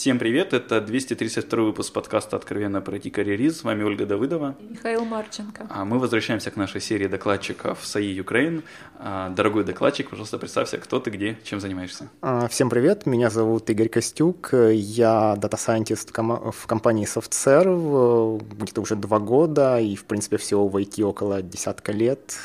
Всем 0.00 0.18
привет, 0.18 0.54
это 0.54 0.80
232 0.80 1.62
выпуск 1.62 1.92
подкаста 1.92 2.36
«Откровенно 2.36 2.80
про 2.80 2.96
IT-карьеризм». 2.96 3.54
С 3.58 3.64
вами 3.64 3.82
Ольга 3.82 4.06
Давыдова. 4.06 4.56
Михаил 4.58 5.04
Марченко. 5.04 5.66
А 5.68 5.84
мы 5.84 5.98
возвращаемся 5.98 6.50
к 6.50 6.56
нашей 6.56 6.80
серии 6.80 7.06
докладчиков 7.06 7.84
САИ 7.84 8.18
Украин. 8.18 8.62
А, 8.98 9.28
дорогой 9.28 9.62
докладчик, 9.62 10.08
пожалуйста, 10.08 10.38
представься, 10.38 10.78
кто 10.78 11.00
ты, 11.00 11.10
где, 11.10 11.36
чем 11.44 11.60
занимаешься. 11.60 12.08
А, 12.22 12.48
всем 12.48 12.70
привет, 12.70 13.04
меня 13.04 13.28
зовут 13.28 13.68
Игорь 13.68 13.90
Костюк, 13.90 14.54
я 14.54 15.36
data 15.36 15.61
scientist 15.61 16.16
в 16.16 16.66
компании 16.66 17.06
SoftServe 17.06 18.42
где-то 18.58 18.80
уже 18.80 18.96
два 18.96 19.18
года, 19.18 19.78
и, 19.80 19.96
в 19.96 20.06
принципе, 20.06 20.38
всего 20.38 20.66
в 20.66 20.78
IT 20.78 21.02
около 21.02 21.42
десятка 21.42 21.92
лет. 21.92 22.38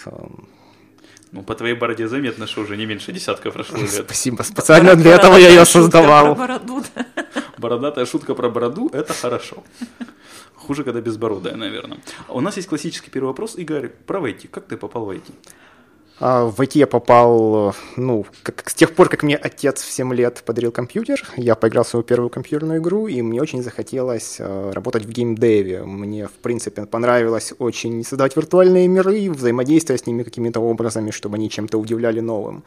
Ну, 1.35 1.44
по 1.44 1.53
твоей 1.53 1.75
бороде 1.75 2.07
заметно, 2.07 2.48
что 2.48 2.62
уже 2.62 2.77
не 2.77 2.85
меньше 2.85 3.12
десятка 3.12 3.52
прошло 3.52 3.77
лет. 3.77 3.89
Спасибо, 3.89 4.43
специально 4.43 4.95
для 4.95 5.16
этого 5.16 5.35
я 5.35 5.49
ее 5.49 5.66
создавал. 5.66 6.38
Бородатая 7.57 8.05
шутка 8.05 8.35
про 8.35 8.49
бороду– 8.49 8.89
это 8.93 9.13
хорошо. 9.13 9.62
Хуже, 10.53 10.85
когда 10.85 11.02
безбородая, 11.02 11.57
наверное. 11.57 11.98
У 12.29 12.40
нас 12.40 12.55
есть 12.55 12.70
классический 12.70 13.12
первый 13.12 13.27
вопрос. 13.27 13.57
Игорь, 13.57 13.90
про 13.90 14.20
IT. 14.20 14.48
Как 14.48 14.66
ты 14.67 14.77
попал 14.77 15.05
в 15.05 15.09
IT? 15.09 15.23
А, 16.19 16.45
в 16.45 16.61
IT 16.61 16.71
я 16.75 16.87
попал, 16.87 17.75
ну, 17.97 18.25
как, 18.43 18.69
с 18.69 18.73
тех 18.73 18.95
пор, 18.95 19.09
как 19.09 19.23
мне 19.23 19.35
отец 19.35 19.81
в 19.81 19.91
7 19.91 20.13
лет 20.13 20.43
подарил 20.45 20.71
компьютер, 20.71 21.21
я 21.35 21.55
поиграл 21.55 21.83
в 21.83 21.89
свою 21.89 22.03
первую 22.03 22.29
компьютерную 22.29 22.79
игру, 22.79 23.07
и 23.07 23.21
мне 23.21 23.41
очень 23.41 23.61
захотелось 23.61 24.37
э, 24.39 24.71
работать 24.73 25.05
в 25.05 25.09
геймдеве. 25.09 25.83
Мне, 25.83 26.27
в 26.27 26.31
принципе, 26.41 26.85
понравилось 26.85 27.53
очень 27.59 28.03
создавать 28.05 28.35
виртуальные 28.37 28.87
миры, 28.87 29.29
взаимодействовать 29.29 30.03
с 30.03 30.07
ними 30.07 30.23
какими-то 30.23 30.62
образами, 30.62 31.12
чтобы 31.12 31.35
они 31.35 31.49
чем-то 31.49 31.77
удивляли 31.77 32.21
новым. 32.21 32.63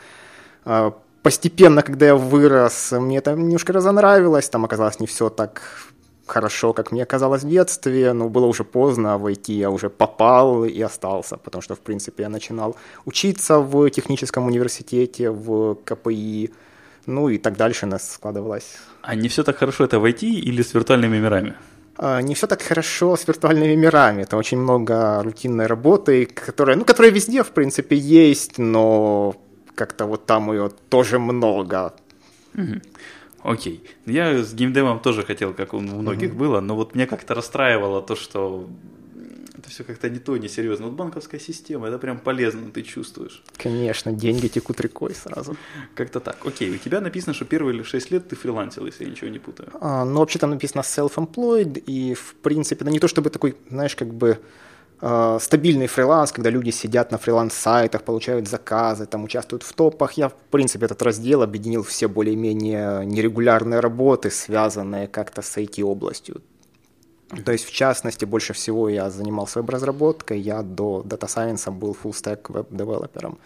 А, 0.66 0.92
постепенно, 1.22 1.82
когда 1.82 2.06
я 2.06 2.16
вырос, 2.16 2.92
мне 2.92 3.16
это 3.16 3.32
немножко 3.32 3.72
разонравилось, 3.72 4.48
там 4.50 4.66
оказалось 4.66 5.00
не 5.00 5.06
все 5.06 5.30
так 5.30 5.62
хорошо, 6.28 6.72
как 6.72 6.92
мне 6.92 7.04
казалось 7.06 7.42
в 7.42 7.48
детстве, 7.48 8.12
но 8.12 8.28
было 8.28 8.46
уже 8.46 8.64
поздно 8.64 9.18
войти, 9.18 9.54
я 9.54 9.70
уже 9.70 9.88
попал 9.88 10.64
и 10.64 10.80
остался, 10.80 11.36
потому 11.36 11.62
что, 11.62 11.74
в 11.74 11.80
принципе, 11.80 12.22
я 12.22 12.28
начинал 12.28 12.76
учиться 13.06 13.58
в 13.58 13.90
техническом 13.90 14.46
университете, 14.46 15.30
в 15.30 15.74
КПИ, 15.84 16.50
ну 17.06 17.28
и 17.28 17.38
так 17.38 17.56
дальше 17.56 17.86
у 17.86 17.88
нас 17.88 18.12
складывалось. 18.12 18.76
А 19.02 19.14
не 19.14 19.28
все 19.28 19.42
так 19.42 19.56
хорошо 19.56 19.84
это 19.84 19.98
войти 19.98 20.38
или 20.38 20.62
с 20.62 20.74
виртуальными 20.74 21.18
мирами? 21.18 21.54
А, 21.96 22.22
не 22.22 22.34
все 22.34 22.46
так 22.46 22.62
хорошо 22.62 23.16
с 23.16 23.26
виртуальными 23.26 23.74
мирами. 23.74 24.22
Это 24.22 24.36
очень 24.36 24.58
много 24.58 25.22
рутинной 25.22 25.66
работы, 25.66 26.26
которая, 26.26 26.76
ну, 26.76 26.84
которая 26.84 27.10
везде, 27.10 27.42
в 27.42 27.50
принципе, 27.50 27.96
есть, 27.96 28.58
но 28.58 29.34
как-то 29.74 30.06
вот 30.06 30.26
там 30.26 30.52
ее 30.52 30.70
тоже 30.88 31.18
много. 31.18 31.94
Угу. 32.54 32.80
Окей. 33.42 33.84
Я 34.06 34.42
с 34.42 34.54
геймдевом 34.54 35.00
тоже 35.00 35.22
хотел, 35.22 35.54
как 35.54 35.74
у 35.74 35.80
многих 35.80 36.30
угу. 36.30 36.38
было, 36.38 36.60
но 36.60 36.74
вот 36.76 36.94
меня 36.94 37.06
как-то 37.06 37.34
расстраивало 37.34 38.02
то, 38.02 38.16
что 38.16 38.68
это 39.58 39.70
все 39.70 39.84
как-то 39.84 40.08
не 40.08 40.18
то, 40.18 40.36
не 40.36 40.48
серьезно. 40.48 40.86
Вот 40.86 40.94
банковская 40.94 41.40
система, 41.40 41.88
это 41.88 41.98
прям 41.98 42.18
полезно, 42.18 42.70
ты 42.70 42.82
чувствуешь. 42.82 43.42
Конечно, 43.56 44.12
деньги 44.12 44.48
текут 44.48 44.80
рекой 44.80 45.14
сразу. 45.14 45.56
Как-то 45.94 46.20
так. 46.20 46.36
Окей, 46.46 46.70
у 46.70 46.78
тебя 46.78 47.00
написано, 47.00 47.34
что 47.34 47.44
первые 47.44 47.74
или 47.74 47.82
шесть 47.82 48.10
лет 48.10 48.28
ты 48.28 48.36
фрилансил, 48.36 48.86
если 48.86 49.04
я 49.04 49.10
ничего 49.10 49.30
не 49.30 49.38
путаю. 49.38 49.70
А, 49.80 50.04
ну, 50.04 50.20
вообще 50.20 50.38
там 50.38 50.50
написано 50.50 50.82
self-employed, 50.82 51.78
и, 51.86 52.14
в 52.14 52.34
принципе, 52.36 52.84
это 52.84 52.90
не 52.90 53.00
то 53.00 53.08
чтобы 53.08 53.30
такой, 53.30 53.56
знаешь, 53.68 53.96
как 53.96 54.14
бы 54.14 54.38
стабильный 55.00 55.86
фриланс, 55.86 56.32
когда 56.32 56.50
люди 56.50 56.70
сидят 56.70 57.12
на 57.12 57.18
фриланс-сайтах, 57.18 58.02
получают 58.02 58.48
заказы, 58.48 59.06
там 59.06 59.24
участвуют 59.24 59.62
в 59.62 59.72
топах. 59.72 60.12
Я, 60.12 60.28
в 60.28 60.34
принципе, 60.50 60.86
этот 60.86 61.02
раздел 61.02 61.42
объединил 61.42 61.82
все 61.82 62.08
более-менее 62.08 63.06
нерегулярные 63.06 63.80
работы, 63.80 64.30
связанные 64.30 65.06
как-то 65.06 65.42
с 65.42 65.56
IT-областью. 65.56 66.42
То 67.44 67.52
есть, 67.52 67.64
в 67.64 67.72
частности, 67.72 68.24
больше 68.24 68.54
всего 68.54 68.88
я 68.88 69.10
занимался 69.10 69.60
веб-разработкой, 69.60 70.40
я 70.40 70.62
до 70.62 71.04
Data 71.06 71.26
Science 71.26 71.70
был 71.70 71.96
full-stack 72.02 72.50
web 72.52 72.70
developer 72.70 73.21
ом. 73.21 73.38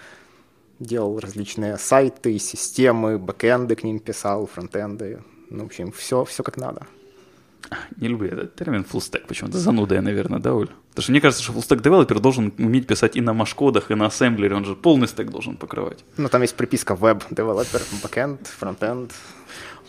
Делал 0.79 1.19
различные 1.19 1.77
сайты, 1.79 2.39
системы, 2.39 3.19
бэкэнды 3.19 3.75
к 3.75 3.85
ним 3.85 3.99
писал, 3.99 4.47
фронтенды. 4.47 5.23
Ну, 5.51 5.65
в 5.65 5.67
общем, 5.67 5.93
все, 5.93 6.25
все 6.25 6.43
как 6.43 6.57
надо. 6.57 6.87
Не 7.97 8.09
люблю 8.09 8.29
этот 8.29 8.55
термин 8.55 8.85
full 8.91 9.01
stack, 9.01 9.27
почему-то 9.27 9.59
зануда 9.59 9.87
я, 9.87 10.01
наверное, 10.01 10.39
да, 10.39 10.55
Оль? 10.55 10.69
Потому 10.91 11.03
что 11.03 11.13
мне 11.13 11.21
кажется, 11.21 11.43
что 11.43 11.53
full 11.53 11.67
stack 11.67 11.83
developer 11.83 12.21
должен 12.21 12.53
уметь 12.59 12.87
писать 12.87 13.17
и 13.17 13.21
на 13.21 13.33
машкодах, 13.33 13.91
и 13.91 13.95
на 13.95 14.07
ассемблере, 14.07 14.55
он 14.55 14.65
же 14.65 14.75
полный 14.75 15.09
стек 15.09 15.31
должен 15.31 15.57
покрывать. 15.57 16.05
Ну, 16.17 16.29
там 16.29 16.43
есть 16.43 16.55
приписка 16.55 16.95
web 16.95 17.25
developer, 17.31 17.81
backend, 18.03 18.39
frontend. 18.61 19.13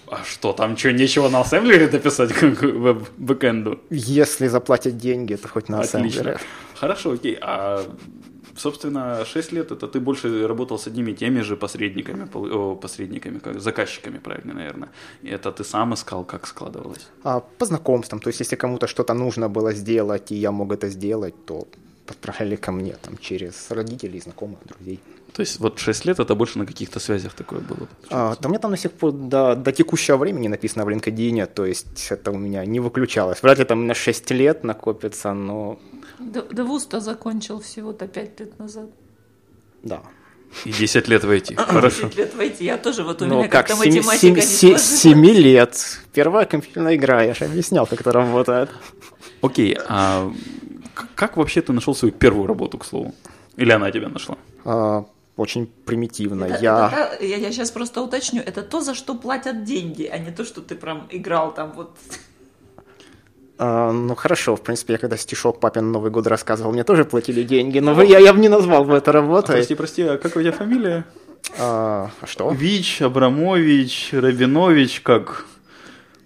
А 0.07 0.23
что, 0.23 0.53
там 0.53 0.77
что, 0.77 0.91
нечего 0.91 1.29
на 1.29 1.41
ассемблере 1.41 1.87
дописать 1.87 2.33
к 2.33 2.41
веб-бэкенду? 2.43 3.79
Если 3.89 4.47
заплатят 4.47 4.97
деньги, 4.97 5.35
то 5.35 5.47
хоть 5.47 5.69
на 5.69 5.81
ассемблере. 5.81 6.37
Хорошо, 6.75 7.11
окей. 7.11 7.37
А 7.41 7.83
собственно, 8.57 9.25
6 9.25 9.51
лет 9.53 9.71
это 9.71 9.87
ты 9.87 9.99
больше 9.99 10.47
работал 10.47 10.77
с 10.77 10.87
одними 10.87 11.11
и 11.11 11.15
теми 11.15 11.41
же 11.41 11.55
посредниками, 11.55 12.27
посредниками, 12.75 13.39
как 13.39 13.59
заказчиками, 13.59 14.19
правильно, 14.19 14.53
наверное. 14.53 14.89
И 15.23 15.29
это 15.29 15.51
ты 15.51 15.63
сам 15.63 15.93
искал, 15.93 16.25
как 16.25 16.47
складывалось? 16.47 17.07
А, 17.23 17.39
по 17.39 17.65
знакомствам. 17.65 18.19
То 18.19 18.29
есть, 18.29 18.41
если 18.41 18.55
кому-то 18.55 18.87
что-то 18.87 19.13
нужно 19.13 19.49
было 19.49 19.73
сделать, 19.73 20.31
и 20.31 20.35
я 20.35 20.51
мог 20.51 20.71
это 20.71 20.89
сделать, 20.89 21.33
то 21.45 21.67
подправляли 22.05 22.55
ко 22.55 22.71
мне 22.71 22.95
там 23.01 23.17
через 23.17 23.71
родителей, 23.71 24.19
знакомых, 24.19 24.59
друзей. 24.65 24.99
То 25.33 25.41
есть 25.41 25.59
вот 25.59 25.79
6 25.79 26.05
лет 26.05 26.19
это 26.19 26.35
больше 26.35 26.59
на 26.59 26.65
каких-то 26.65 26.99
связях 26.99 27.33
такое 27.33 27.59
было? 27.59 27.87
А, 28.09 28.35
да 28.39 28.47
у 28.47 28.49
меня 28.49 28.59
там 28.59 28.71
до 28.71 28.77
сих 28.77 28.91
пор 28.91 29.11
до, 29.11 29.55
до 29.55 29.71
текущего 29.71 30.17
времени 30.17 30.47
написано 30.47 30.85
в 30.85 30.89
LinkedIn, 30.89 31.47
то 31.47 31.65
есть 31.65 32.11
это 32.11 32.31
у 32.31 32.37
меня 32.37 32.65
не 32.65 32.79
выключалось. 32.79 33.41
Вряд 33.43 33.57
ли 33.57 33.65
там 33.65 33.79
у 33.79 33.81
меня 33.83 33.95
6 33.95 34.31
лет 34.31 34.63
накопится, 34.63 35.33
но 35.33 35.79
да, 36.19 36.43
да 36.51 36.63
вуз-то 36.63 36.99
закончил 36.99 37.59
всего-то 37.59 38.07
5 38.07 38.39
лет 38.39 38.59
назад. 38.59 38.89
Да. 39.83 40.01
И 40.65 40.71
10 40.71 41.07
лет 41.07 41.23
войти. 41.23 41.55
Хорошо. 41.57 42.07
10 42.07 42.17
лет 42.17 42.35
войти. 42.35 42.65
Я 42.65 42.77
тоже 42.77 43.03
вот 43.03 43.21
у 43.21 43.25
ну, 43.25 43.39
меня 43.39 43.47
как 43.47 43.67
то 43.67 43.75
математика 43.75 44.41
7, 44.41 44.73
не 44.73 44.77
7 44.77 45.25
лет. 45.25 45.99
Первая 46.13 46.45
компьютерная 46.45 46.95
игра, 46.95 47.23
я 47.23 47.33
же 47.33 47.45
объяснял, 47.45 47.87
как 47.87 48.01
это 48.01 48.11
работает. 48.11 48.69
Окей, 49.41 49.77
а 49.87 50.31
как 51.15 51.37
вообще 51.37 51.61
ты 51.61 51.73
нашел 51.73 51.95
свою 51.95 52.13
первую 52.13 52.47
работу, 52.47 52.77
к 52.77 52.85
слову? 52.85 53.13
Или 53.57 53.71
она 53.71 53.91
тебя 53.91 54.09
нашла? 54.09 54.37
А, 54.65 55.05
очень 55.35 55.67
примитивно. 55.85 56.45
Это, 56.45 56.63
я... 56.63 56.87
Это, 56.87 57.25
я, 57.25 57.37
я 57.37 57.51
сейчас 57.51 57.71
просто 57.71 58.01
уточню. 58.01 58.41
Это 58.45 58.61
то, 58.61 58.81
за 58.81 58.93
что 58.93 59.15
платят 59.15 59.63
деньги, 59.63 60.03
а 60.05 60.17
не 60.17 60.31
то, 60.31 60.45
что 60.45 60.61
ты 60.61 60.75
прям 60.75 61.07
играл 61.09 61.53
там 61.53 61.73
вот 61.73 61.97
а, 63.57 63.91
ну 63.91 64.15
хорошо, 64.15 64.55
в 64.55 64.61
принципе, 64.61 64.93
я 64.93 64.99
когда 64.99 65.15
стишок 65.15 65.59
папе 65.59 65.81
на 65.81 65.91
Новый 65.91 66.11
год 66.11 66.27
рассказывал, 66.27 66.73
мне 66.73 66.83
тоже 66.83 67.05
платили 67.05 67.43
деньги, 67.43 67.79
но 67.79 68.01
я, 68.01 68.19
я 68.19 68.33
бы 68.33 68.39
не 68.39 68.49
назвал 68.49 68.83
бы 68.83 68.95
это 68.95 69.11
работой. 69.11 69.55
А, 69.55 69.57
прости, 69.57 69.75
прости, 69.75 70.01
а 70.01 70.17
как 70.17 70.35
у 70.35 70.41
тебя 70.41 70.51
фамилия? 70.51 71.05
А, 71.59 72.09
а 72.19 72.27
что? 72.27 72.51
Вич, 72.51 73.01
Абрамович, 73.01 74.09
Рабинович, 74.13 75.01
как? 75.01 75.45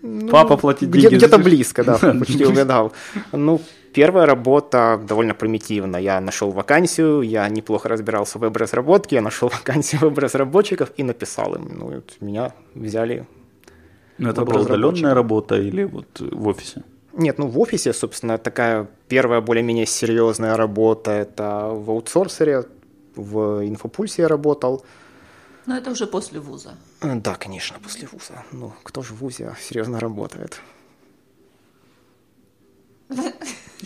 Ну, 0.02 0.30
Папа 0.30 0.58
платит 0.58 0.90
деньги. 0.90 1.16
Где- 1.16 1.28
то 1.28 1.38
близко, 1.38 1.84
да, 1.84 1.98
почти 2.20 2.46
угадал. 2.46 2.94
Ну, 3.32 3.62
первая 3.98 4.28
работа 4.28 5.00
довольно 5.08 5.34
примитивна. 5.34 5.98
Я 5.98 6.22
нашел 6.22 6.52
вакансию, 6.52 7.22
я 7.22 7.50
неплохо 7.50 7.90
разбирался 7.90 8.38
в 8.38 8.42
веб-разработке, 8.42 9.16
я 9.16 9.22
нашел 9.22 9.50
вакансию 9.54 10.02
веб-разработчиков 10.02 10.90
и 11.00 11.04
написал 11.04 11.56
им. 11.56 11.70
Ну, 11.80 11.86
вот 11.86 12.18
меня 12.22 12.52
взяли. 12.76 13.26
Ну, 14.20 14.30
это 14.30 14.46
была 14.46 14.62
удаленная 14.62 15.16
работа 15.16 15.56
или 15.56 15.84
вот 15.86 16.20
в 16.20 16.48
офисе? 16.48 16.84
Нет, 17.14 17.40
ну 17.40 17.48
в 17.48 17.60
офисе, 17.60 17.94
собственно, 17.94 18.38
такая 18.38 18.88
первая 19.08 19.42
более-менее 19.42 19.88
серьезная 19.88 20.56
работа. 20.58 21.12
Это 21.12 21.72
в 21.74 21.90
аутсорсере, 21.90 22.66
в 23.16 23.68
инфопульсе 23.68 24.22
я 24.22 24.28
работал. 24.28 24.84
Но 25.66 25.76
это 25.76 25.92
уже 25.92 26.06
после 26.06 26.40
вуза. 26.40 26.70
Э, 27.02 27.16
да, 27.16 27.34
конечно, 27.34 27.78
после 27.84 28.08
вуза. 28.12 28.44
Ну, 28.52 28.72
кто 28.84 29.02
же 29.02 29.14
в 29.14 29.22
вузе 29.22 29.56
серьезно 29.60 30.00
работает? 30.00 30.62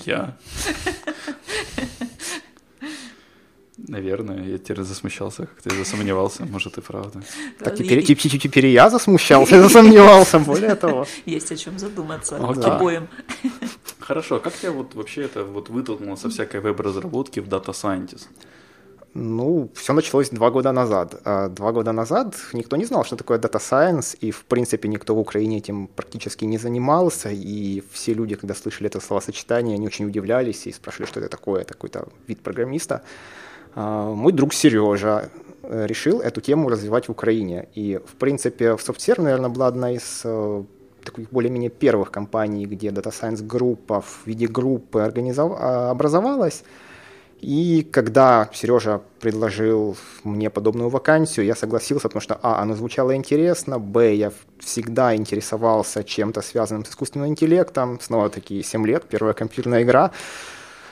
Я. 0.06 0.38
Наверное, 3.88 4.44
я 4.44 4.58
теперь 4.58 4.84
засмущался, 4.84 5.48
как 5.48 5.62
ты 5.62 5.76
засомневался, 5.76 6.46
может 6.46 6.78
и 6.78 6.82
правда. 6.82 7.22
Так 7.60 7.76
теперь, 7.76 8.04
теперь, 8.04 8.40
теперь 8.40 8.68
я 8.68 8.90
засмущался, 8.90 9.56
и 9.56 9.60
засомневался, 9.60 10.40
более 10.40 10.76
того. 10.76 11.08
Есть 11.26 11.52
о 11.52 11.58
чем 11.58 11.80
задуматься 11.80 12.38
обоим. 12.38 13.08
Хорошо, 14.00 14.40
как 14.40 14.54
тебя 14.54 14.72
вот 14.72 14.96
вообще 14.96 15.24
это 15.24 15.44
вот 15.44 15.70
вытолкнуло 15.70 16.16
со 16.16 16.30
всякой 16.30 16.62
веб-разработки 16.62 17.40
в 17.40 17.48
Data 17.48 17.72
Scientist? 17.72 18.28
Ну, 19.14 19.70
все 19.74 19.94
началось 19.94 20.30
два 20.30 20.52
года 20.52 20.72
назад. 20.72 21.22
А 21.26 21.50
два 21.50 21.72
года 21.72 21.92
назад 21.92 22.36
никто 22.54 22.78
не 22.78 22.86
знал, 22.86 23.04
что 23.04 23.18
такое 23.18 23.40
Data 23.40 23.60
Science, 23.60 24.18
и, 24.22 24.32
в 24.32 24.46
принципе, 24.46 24.88
никто 24.88 25.16
в 25.16 25.20
Украине 25.20 25.58
этим 25.58 25.88
практически 25.88 26.46
не 26.46 26.58
занимался, 26.58 27.30
и 27.30 27.84
все 27.92 28.14
люди, 28.14 28.36
когда 28.36 28.54
слышали 28.54 28.90
это 28.90 29.02
словосочетание, 29.02 29.76
они 29.76 29.88
очень 29.88 30.06
удивлялись 30.06 30.66
и 30.68 30.72
спрашивали, 30.72 31.08
что 31.08 31.20
это 31.20 31.30
такое, 31.30 31.62
это 31.62 31.74
какой-то 31.74 32.08
вид 32.28 32.40
программиста. 32.42 33.02
А, 33.76 34.14
мой 34.14 34.32
друг 34.32 34.54
Сережа 34.54 35.30
э, 35.64 35.88
решил 35.88 36.22
эту 36.22 36.40
тему 36.40 36.70
развивать 36.70 37.08
в 37.08 37.12
Украине. 37.12 37.68
И, 37.76 38.00
в 38.06 38.16
принципе, 38.16 38.76
в 38.76 38.80
SoftServe, 38.80 39.22
наверное, 39.22 39.50
была 39.50 39.68
одна 39.68 39.92
из 39.92 40.22
э, 40.24 40.64
таких 41.04 41.30
более-менее 41.32 41.70
первых 41.70 42.12
компаний, 42.12 42.66
где 42.66 42.90
Data 42.90 43.12
Science 43.12 43.44
группа 43.46 44.02
в 44.02 44.22
виде 44.26 44.48
группы. 44.48 45.02
А, 45.02 45.92
образовалась. 45.92 46.64
И 47.42 47.88
когда 47.92 48.50
Сережа 48.54 49.02
предложил 49.20 49.98
мне 50.24 50.52
подобную 50.52 50.90
вакансию, 50.90 51.46
я 51.46 51.56
согласился, 51.56 52.08
потому 52.08 52.22
что, 52.22 52.40
а, 52.44 52.62
оно 52.62 52.76
звучало 52.76 53.16
интересно, 53.16 53.80
б, 53.80 54.14
я 54.16 54.32
всегда 54.60 55.16
интересовался 55.16 56.04
чем-то 56.04 56.42
связанным 56.44 56.86
с 56.86 56.90
искусственным 56.90 57.30
интеллектом, 57.30 58.00
снова 58.00 58.30
такие 58.30 58.64
7 58.64 58.86
лет, 58.86 59.06
первая 59.10 59.34
компьютерная 59.34 59.82
игра, 59.82 60.12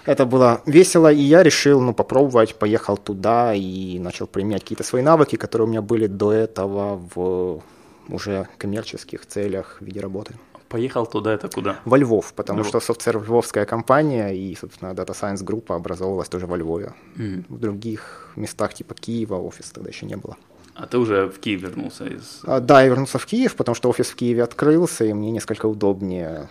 это 0.06 0.26
было 0.26 0.62
весело, 0.66 1.12
и 1.12 1.22
я 1.22 1.44
решил, 1.44 1.82
ну, 1.82 1.94
попробовать, 1.94 2.56
поехал 2.56 2.98
туда 2.98 3.54
и 3.54 4.00
начал 4.00 4.26
применять 4.26 4.64
какие-то 4.64 4.84
свои 4.84 5.04
навыки, 5.04 5.36
которые 5.36 5.68
у 5.68 5.70
меня 5.70 5.84
были 5.84 6.08
до 6.08 6.32
этого 6.32 7.00
в 7.14 7.62
уже 8.08 8.48
коммерческих 8.58 9.28
целях 9.28 9.78
в 9.80 9.86
виде 9.86 10.00
работы. 10.00 10.34
Поехал 10.70 11.08
туда, 11.08 11.34
это 11.34 11.50
куда? 11.50 11.80
Во 11.86 11.98
Львов, 11.98 12.34
потому 12.34 12.60
Львов. 12.60 12.70
что 12.70 12.94
SoftServe 12.94 13.26
львовская 13.26 13.66
компания, 13.66 14.30
и, 14.30 14.56
собственно, 14.56 14.92
Data 14.92 15.20
Science 15.20 15.44
группа 15.44 15.76
образовалась 15.76 16.30
тоже 16.30 16.46
во 16.46 16.58
Львове. 16.58 16.94
Mm. 17.18 17.46
В 17.50 17.58
других 17.58 18.32
местах, 18.36 18.76
типа 18.76 18.94
Киева, 18.94 19.36
офиса 19.36 19.74
тогда 19.74 19.90
еще 19.90 20.06
не 20.06 20.16
было. 20.16 20.38
А 20.76 20.86
ты 20.86 20.98
уже 20.98 21.28
в 21.28 21.40
Киев 21.40 21.62
вернулся 21.62 22.06
из... 22.06 22.42
А, 22.44 22.60
да, 22.60 22.84
я 22.84 22.90
вернулся 22.90 23.18
в 23.18 23.26
Киев, 23.26 23.56
потому 23.56 23.76
что 23.76 23.90
офис 23.90 24.08
в 24.08 24.16
Киеве 24.16 24.44
открылся, 24.44 25.06
и 25.06 25.14
мне 25.14 25.32
несколько 25.32 25.66
удобнее 25.66 26.48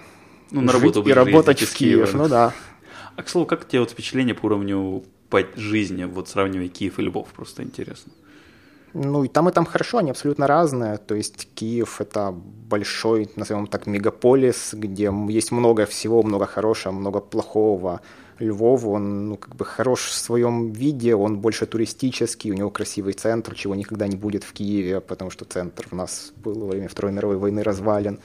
ну, 0.51 0.63
на 0.63 0.73
работу 0.73 1.03
и 1.03 1.13
работать 1.13 1.61
в 1.61 1.75
Киев. 1.75 2.13
Ну 2.13 2.29
да. 2.29 2.53
А, 3.17 3.23
к 3.23 3.29
слову, 3.29 3.47
как 3.47 3.67
тебе 3.69 3.81
вот 3.81 3.91
впечатление 3.91 4.35
по 4.35 4.47
уровню 4.47 5.05
жизни, 5.57 6.05
вот 6.05 6.29
сравнивая 6.29 6.69
Киев 6.69 6.99
и 6.99 7.03
Львов, 7.03 7.29
просто 7.29 7.63
интересно? 7.63 8.13
Ну, 8.95 9.25
и 9.25 9.29
там, 9.29 9.49
и 9.49 9.53
там 9.53 9.67
хорошо, 9.67 9.99
они 9.99 10.11
абсолютно 10.11 10.47
разные. 10.47 10.97
То 10.97 11.15
есть 11.15 11.49
Киев— 11.55 12.01
это 12.01 12.33
большой, 12.33 13.31
назовем 13.37 13.67
так, 13.67 13.87
мегаполис, 13.87 14.71
где 14.73 15.13
есть 15.29 15.53
много 15.53 15.87
всего, 15.87 16.23
много 16.23 16.47
хорошего, 16.47 16.93
много 16.93 17.21
плохого. 17.21 18.01
Львов, 18.39 18.85
он 18.85 19.29
ну, 19.31 19.37
как 19.37 19.57
бы 19.57 19.65
хорош 19.65 20.07
в 20.07 20.15
своем 20.15 20.71
виде, 20.71 21.15
он 21.15 21.39
больше 21.39 21.67
туристический, 21.67 22.53
у 22.53 22.55
него 22.55 22.71
красивый 22.71 23.13
центр, 23.13 23.55
чего 23.55 23.75
никогда 23.75 24.07
не 24.07 24.17
будет 24.17 24.45
в 24.45 24.53
Киеве, 24.53 25.01
потому 25.01 25.31
что 25.31 25.45
центр 25.45 25.89
у 25.91 25.97
нас 25.97 26.33
был 26.37 26.55
во 26.61 26.69
время 26.69 26.89
Второй 26.89 27.13
мировой 27.13 27.37
войны 27.37 27.65
развален. 27.65 28.21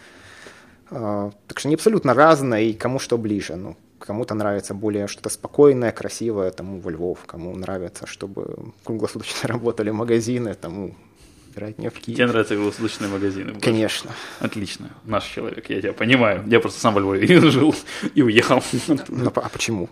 А, 0.91 1.31
так 1.47 1.59
что 1.59 1.67
они 1.67 1.75
абсолютно 1.75 2.13
разные, 2.13 2.69
и 2.69 2.73
кому 2.73 2.99
что 2.99 3.17
ближе. 3.17 3.55
Ну, 3.55 3.75
Кому-то 4.05 4.35
нравится 4.35 4.73
более 4.73 5.07
что-то 5.07 5.29
спокойное, 5.29 5.91
красивое, 5.91 6.51
тому 6.51 6.79
во 6.79 6.91
Львов. 6.91 7.19
Кому 7.25 7.55
нравится, 7.55 8.05
чтобы 8.05 8.55
круглосуточно 8.83 9.47
работали 9.47 9.91
магазины, 9.91 10.53
тому 10.55 10.95
вероятнее 11.55 11.89
в 11.89 11.93
Киев. 11.93 12.17
Тебе 12.17 12.27
нравятся 12.27 12.55
круглосуточные 12.55 13.09
магазины? 13.09 13.51
Больше? 13.53 13.61
Конечно. 13.61 14.11
Отлично. 14.39 14.89
Наш 15.05 15.23
человек, 15.25 15.69
я 15.69 15.81
тебя 15.81 15.93
понимаю. 15.93 16.43
Я 16.47 16.59
просто 16.59 16.81
сам 16.81 16.93
во 16.93 16.99
Львове 16.99 17.39
жил 17.51 17.73
и 18.13 18.21
уехал. 18.21 18.61
Ну, 19.07 19.31
а 19.35 19.49
почему? 19.49 19.89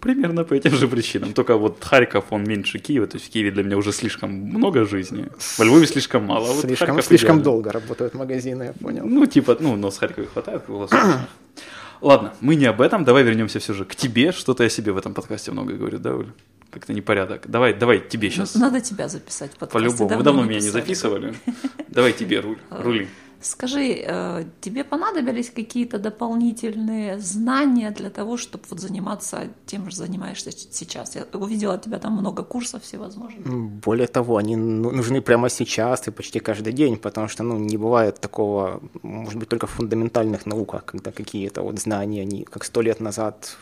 Примерно 0.00 0.44
по 0.44 0.52
этим 0.54 0.72
же 0.72 0.86
причинам. 0.86 1.32
Только 1.32 1.56
вот 1.56 1.82
Харьков, 1.82 2.24
он 2.30 2.44
меньше 2.44 2.78
Киева. 2.78 3.06
То 3.06 3.16
есть 3.16 3.28
в 3.28 3.30
Киеве 3.30 3.50
для 3.52 3.62
меня 3.62 3.76
уже 3.78 3.92
слишком 3.92 4.30
много 4.30 4.84
жизни. 4.84 5.28
Во 5.58 5.64
Львове 5.64 5.86
слишком 5.86 6.24
мало. 6.24 6.50
А 6.50 6.52
вот 6.52 6.64
слишком, 6.64 7.02
слишком 7.02 7.42
долго 7.42 7.72
работают 7.72 8.12
магазины, 8.14 8.64
я 8.64 8.72
понял. 8.72 9.06
Ну, 9.06 9.24
типа, 9.24 9.56
ну, 9.60 9.76
но 9.76 9.90
с 9.90 9.96
Харькова 9.96 10.26
хватает 10.26 10.62
круглосуточно. 10.64 11.28
Ладно, 12.00 12.32
мы 12.40 12.56
не 12.56 12.66
об 12.66 12.80
этом, 12.80 13.04
давай 13.04 13.22
вернемся 13.22 13.58
все 13.58 13.74
же 13.74 13.84
к 13.84 13.94
тебе. 13.94 14.32
Что-то 14.32 14.62
я 14.62 14.68
себе 14.68 14.92
в 14.92 14.98
этом 14.98 15.14
подкасте 15.14 15.50
много 15.52 15.74
говорю, 15.74 15.98
да, 15.98 16.14
Оль? 16.14 16.32
Как-то 16.70 16.92
непорядок. 16.92 17.50
Давай, 17.50 17.74
давай 17.74 17.98
тебе 17.98 18.30
сейчас. 18.30 18.54
Надо 18.54 18.80
тебя 18.80 19.08
записать 19.08 19.52
в 19.52 19.56
подкасте. 19.56 19.88
По-любому. 19.88 20.16
Вы 20.18 20.22
давно 20.22 20.44
меня 20.44 20.60
не 20.60 20.70
записывали. 20.70 21.34
Давай 21.88 22.12
тебе 22.12 22.40
руль, 22.40 22.58
рули. 22.70 23.08
Скажи, 23.42 24.04
э, 24.06 24.44
тебе 24.60 24.84
понадобились 24.84 25.50
какие-то 25.50 25.98
дополнительные 25.98 27.18
знания 27.18 27.90
для 27.90 28.10
того, 28.10 28.36
чтобы 28.36 28.64
вот 28.70 28.80
заниматься 28.80 29.48
тем 29.66 29.90
же 29.90 29.96
занимаешься 29.96 30.50
сейчас? 30.52 31.16
Я 31.16 31.24
увидела 31.32 31.74
от 31.74 31.82
тебя 31.82 31.98
там 31.98 32.12
много 32.12 32.42
курсов 32.42 32.82
всевозможных. 32.82 33.46
Более 33.80 34.08
того, 34.08 34.36
они 34.36 34.56
ну, 34.56 34.90
нужны 34.90 35.22
прямо 35.22 35.48
сейчас 35.48 36.06
и 36.08 36.10
почти 36.10 36.40
каждый 36.40 36.72
день, 36.74 36.96
потому 36.96 37.28
что 37.28 37.42
ну, 37.42 37.58
не 37.58 37.78
бывает 37.78 38.20
такого, 38.20 38.82
может 39.02 39.38
быть, 39.38 39.48
только 39.48 39.66
в 39.66 39.70
фундаментальных 39.70 40.44
науках, 40.44 40.84
когда 40.84 41.10
какие-то 41.10 41.62
вот 41.62 41.78
знания, 41.78 42.22
они 42.22 42.44
как 42.44 42.64
сто 42.64 42.82
лет 42.82 43.00
назад 43.00 43.56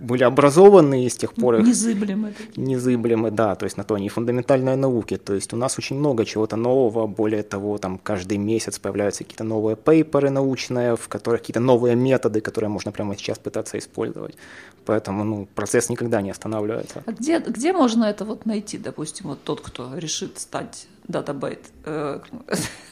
были 0.00 0.24
образованы 0.24 1.04
и 1.04 1.08
с 1.08 1.16
тех 1.16 1.32
пор 1.34 1.56
их... 1.56 1.66
Незыблемы. 1.66 2.34
Незыблемы, 2.56 3.30
да, 3.30 3.54
то 3.54 3.64
есть 3.64 3.76
на 3.76 3.84
то 3.84 3.94
они 3.94 4.08
фундаментальные 4.08 4.76
науки, 4.76 5.16
то 5.16 5.34
есть 5.34 5.52
у 5.52 5.56
нас 5.56 5.78
очень 5.78 5.96
много 5.96 6.24
чего-то 6.24 6.56
нового, 6.56 7.06
более 7.06 7.42
того, 7.42 7.78
там 7.78 7.98
каждый 7.98 8.38
месяц 8.38 8.78
появляются 8.78 9.24
какие-то 9.24 9.44
новые 9.44 9.76
пейперы 9.76 10.30
научные, 10.30 10.96
в 10.96 11.08
которых 11.08 11.40
какие-то 11.40 11.60
новые 11.60 11.94
методы, 11.94 12.40
которые 12.40 12.70
можно 12.70 12.92
прямо 12.92 13.16
сейчас 13.16 13.38
пытаться 13.38 13.78
использовать, 13.78 14.36
поэтому, 14.84 15.24
ну, 15.24 15.48
процесс 15.54 15.88
никогда 15.88 16.22
не 16.22 16.30
останавливается. 16.30 17.02
А 17.06 17.12
где, 17.12 17.38
где 17.38 17.72
можно 17.72 18.04
это 18.04 18.24
вот 18.24 18.46
найти, 18.46 18.78
допустим, 18.78 19.28
вот 19.28 19.42
тот, 19.44 19.60
кто 19.60 19.96
решит 19.96 20.38
стать 20.38 20.86
датабайт? 21.08 21.60
Э. 21.84 22.20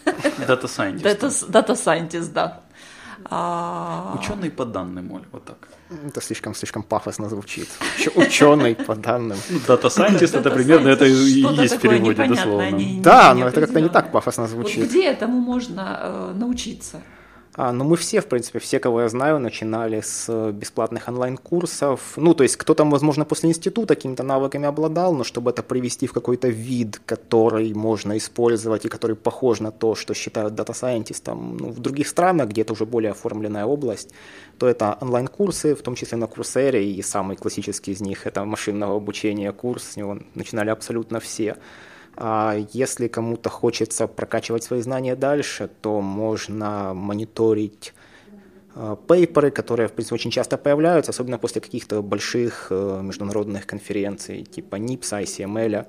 Data 0.04 0.64
scientist, 1.74 2.32
да. 2.32 2.62
А... 3.24 4.16
Ученый 4.18 4.50
по 4.50 4.64
данным, 4.64 5.12
Оль, 5.12 5.24
вот 5.32 5.44
так. 5.44 5.68
Это 6.06 6.20
слишком, 6.20 6.54
слишком 6.54 6.82
пафосно 6.82 7.28
звучит. 7.28 7.68
Ученый 8.14 8.74
по 8.74 8.94
данным. 8.94 9.38
Ну, 9.50 9.60
дата 9.66 9.88
scientist 9.88 10.38
это 10.38 10.50
примерно 10.50 10.88
это 10.88 11.04
и 11.04 11.12
есть 11.12 11.76
в 11.76 11.80
переводе, 11.80 12.26
дословно. 12.26 13.02
Да, 13.02 13.34
но 13.34 13.48
это 13.48 13.60
как-то 13.60 13.80
не 13.80 13.88
так 13.88 14.12
пафосно 14.12 14.46
звучит. 14.46 14.88
Где 14.88 15.08
этому 15.08 15.40
можно 15.40 15.98
э, 16.02 16.32
научиться? 16.34 17.02
А, 17.54 17.70
ну, 17.70 17.84
мы 17.84 17.96
все, 17.96 18.22
в 18.22 18.28
принципе, 18.28 18.58
все, 18.60 18.78
кого 18.78 19.02
я 19.02 19.08
знаю, 19.10 19.38
начинали 19.38 20.00
с 20.00 20.52
бесплатных 20.52 21.08
онлайн-курсов. 21.08 22.14
Ну, 22.16 22.32
то 22.34 22.44
есть 22.44 22.56
кто-то, 22.56 22.82
возможно, 22.84 23.26
после 23.26 23.50
института 23.50 23.94
какими-то 23.94 24.22
навыками 24.22 24.66
обладал, 24.66 25.14
но 25.14 25.22
чтобы 25.22 25.50
это 25.50 25.62
привести 25.62 26.06
в 26.06 26.14
какой-то 26.14 26.48
вид, 26.48 26.98
который 27.04 27.74
можно 27.74 28.16
использовать 28.16 28.86
и 28.86 28.88
который 28.88 29.16
похож 29.16 29.60
на 29.60 29.70
то, 29.70 29.94
что 29.94 30.14
считают 30.14 30.54
дата-сайентистом 30.54 31.58
ну, 31.58 31.68
в 31.68 31.78
других 31.78 32.08
странах, 32.08 32.48
где 32.48 32.62
это 32.62 32.72
уже 32.72 32.86
более 32.86 33.10
оформленная 33.10 33.66
область, 33.66 34.14
то 34.58 34.66
это 34.66 34.96
онлайн-курсы, 35.02 35.74
в 35.74 35.82
том 35.82 35.94
числе 35.94 36.16
на 36.16 36.28
Курсере, 36.28 36.90
и 36.90 37.02
самый 37.02 37.36
классический 37.36 37.92
из 37.92 38.00
них– 38.00 38.26
это 38.28 38.46
машинного 38.46 38.96
обучения 38.96 39.52
курс, 39.52 39.90
с 39.90 39.96
него 39.96 40.18
начинали 40.34 40.70
абсолютно 40.70 41.20
все. 41.20 41.56
А 42.16 42.56
если 42.72 43.08
кому-то 43.08 43.48
хочется 43.48 44.06
прокачивать 44.06 44.64
свои 44.64 44.82
знания 44.82 45.16
дальше, 45.16 45.68
то 45.80 46.00
можно 46.00 46.92
мониторить 46.94 47.94
а, 48.74 48.96
пейперы, 48.96 49.50
которые, 49.50 49.88
в 49.88 49.92
принципе, 49.92 50.14
очень 50.14 50.30
часто 50.30 50.56
появляются, 50.56 51.10
особенно 51.10 51.38
после 51.38 51.60
каких-то 51.60 52.02
больших 52.02 52.68
э, 52.70 53.00
международных 53.02 53.66
конференций, 53.66 54.44
типа 54.44 54.76
НИПС, 54.76 55.12
ICML. 55.12 55.86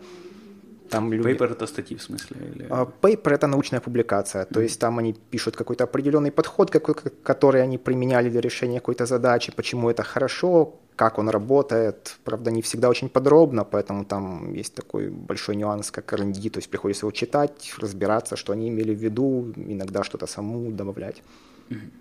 Там 0.89 1.13
люди... 1.13 1.27
Paper 1.27 1.51
это 1.51 1.67
статьи 1.67 1.95
в 1.97 2.01
смысле? 2.01 2.37
Или... 2.55 2.67
А, 2.69 2.85
paper 3.01 3.33
это 3.33 3.47
научная 3.47 3.79
публикация, 3.79 4.45
то 4.45 4.59
mm-hmm. 4.59 4.63
есть 4.63 4.79
там 4.79 4.99
они 4.99 5.13
пишут 5.13 5.55
какой-то 5.55 5.85
определенный 5.85 6.31
подход, 6.31 6.71
какой, 6.71 6.95
который 7.23 7.63
они 7.63 7.77
применяли 7.77 8.29
для 8.29 8.41
решения 8.41 8.79
какой-то 8.79 9.05
задачи, 9.05 9.51
почему 9.55 9.89
это 9.89 10.03
хорошо, 10.03 10.75
как 10.95 11.19
он 11.19 11.29
работает. 11.29 12.17
Правда, 12.23 12.51
не 12.51 12.61
всегда 12.61 12.89
очень 12.89 13.09
подробно, 13.09 13.63
поэтому 13.63 14.05
там 14.05 14.53
есть 14.53 14.75
такой 14.75 15.09
большой 15.09 15.55
нюанс, 15.55 15.91
как 15.91 16.13
R&D, 16.13 16.49
то 16.49 16.59
есть 16.59 16.69
приходится 16.69 17.05
его 17.05 17.11
читать, 17.11 17.73
разбираться, 17.77 18.35
что 18.35 18.53
они 18.53 18.69
имели 18.69 18.93
в 18.95 18.99
виду, 18.99 19.53
иногда 19.55 20.03
что-то 20.03 20.27
саму 20.27 20.71
добавлять. 20.71 21.23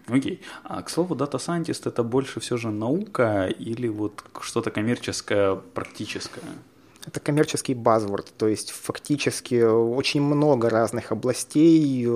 Окей. 0.09 0.33
Okay. 0.33 0.39
А 0.65 0.83
к 0.83 0.91
слову, 0.91 1.15
Data 1.15 1.39
Scientist 1.39 1.89
это 1.89 2.03
больше 2.03 2.41
все 2.41 2.57
же 2.57 2.71
наука 2.71 3.47
или 3.47 3.89
вот 3.89 4.25
что-то 4.41 4.71
коммерческое, 4.71 5.55
практическое? 5.55 6.43
Это 7.07 7.21
коммерческий 7.21 7.75
базворд, 7.75 8.33
то 8.37 8.47
есть 8.47 8.71
фактически 8.71 9.63
очень 9.63 10.23
много 10.23 10.71
разных 10.71 11.11
областей, 11.11 12.07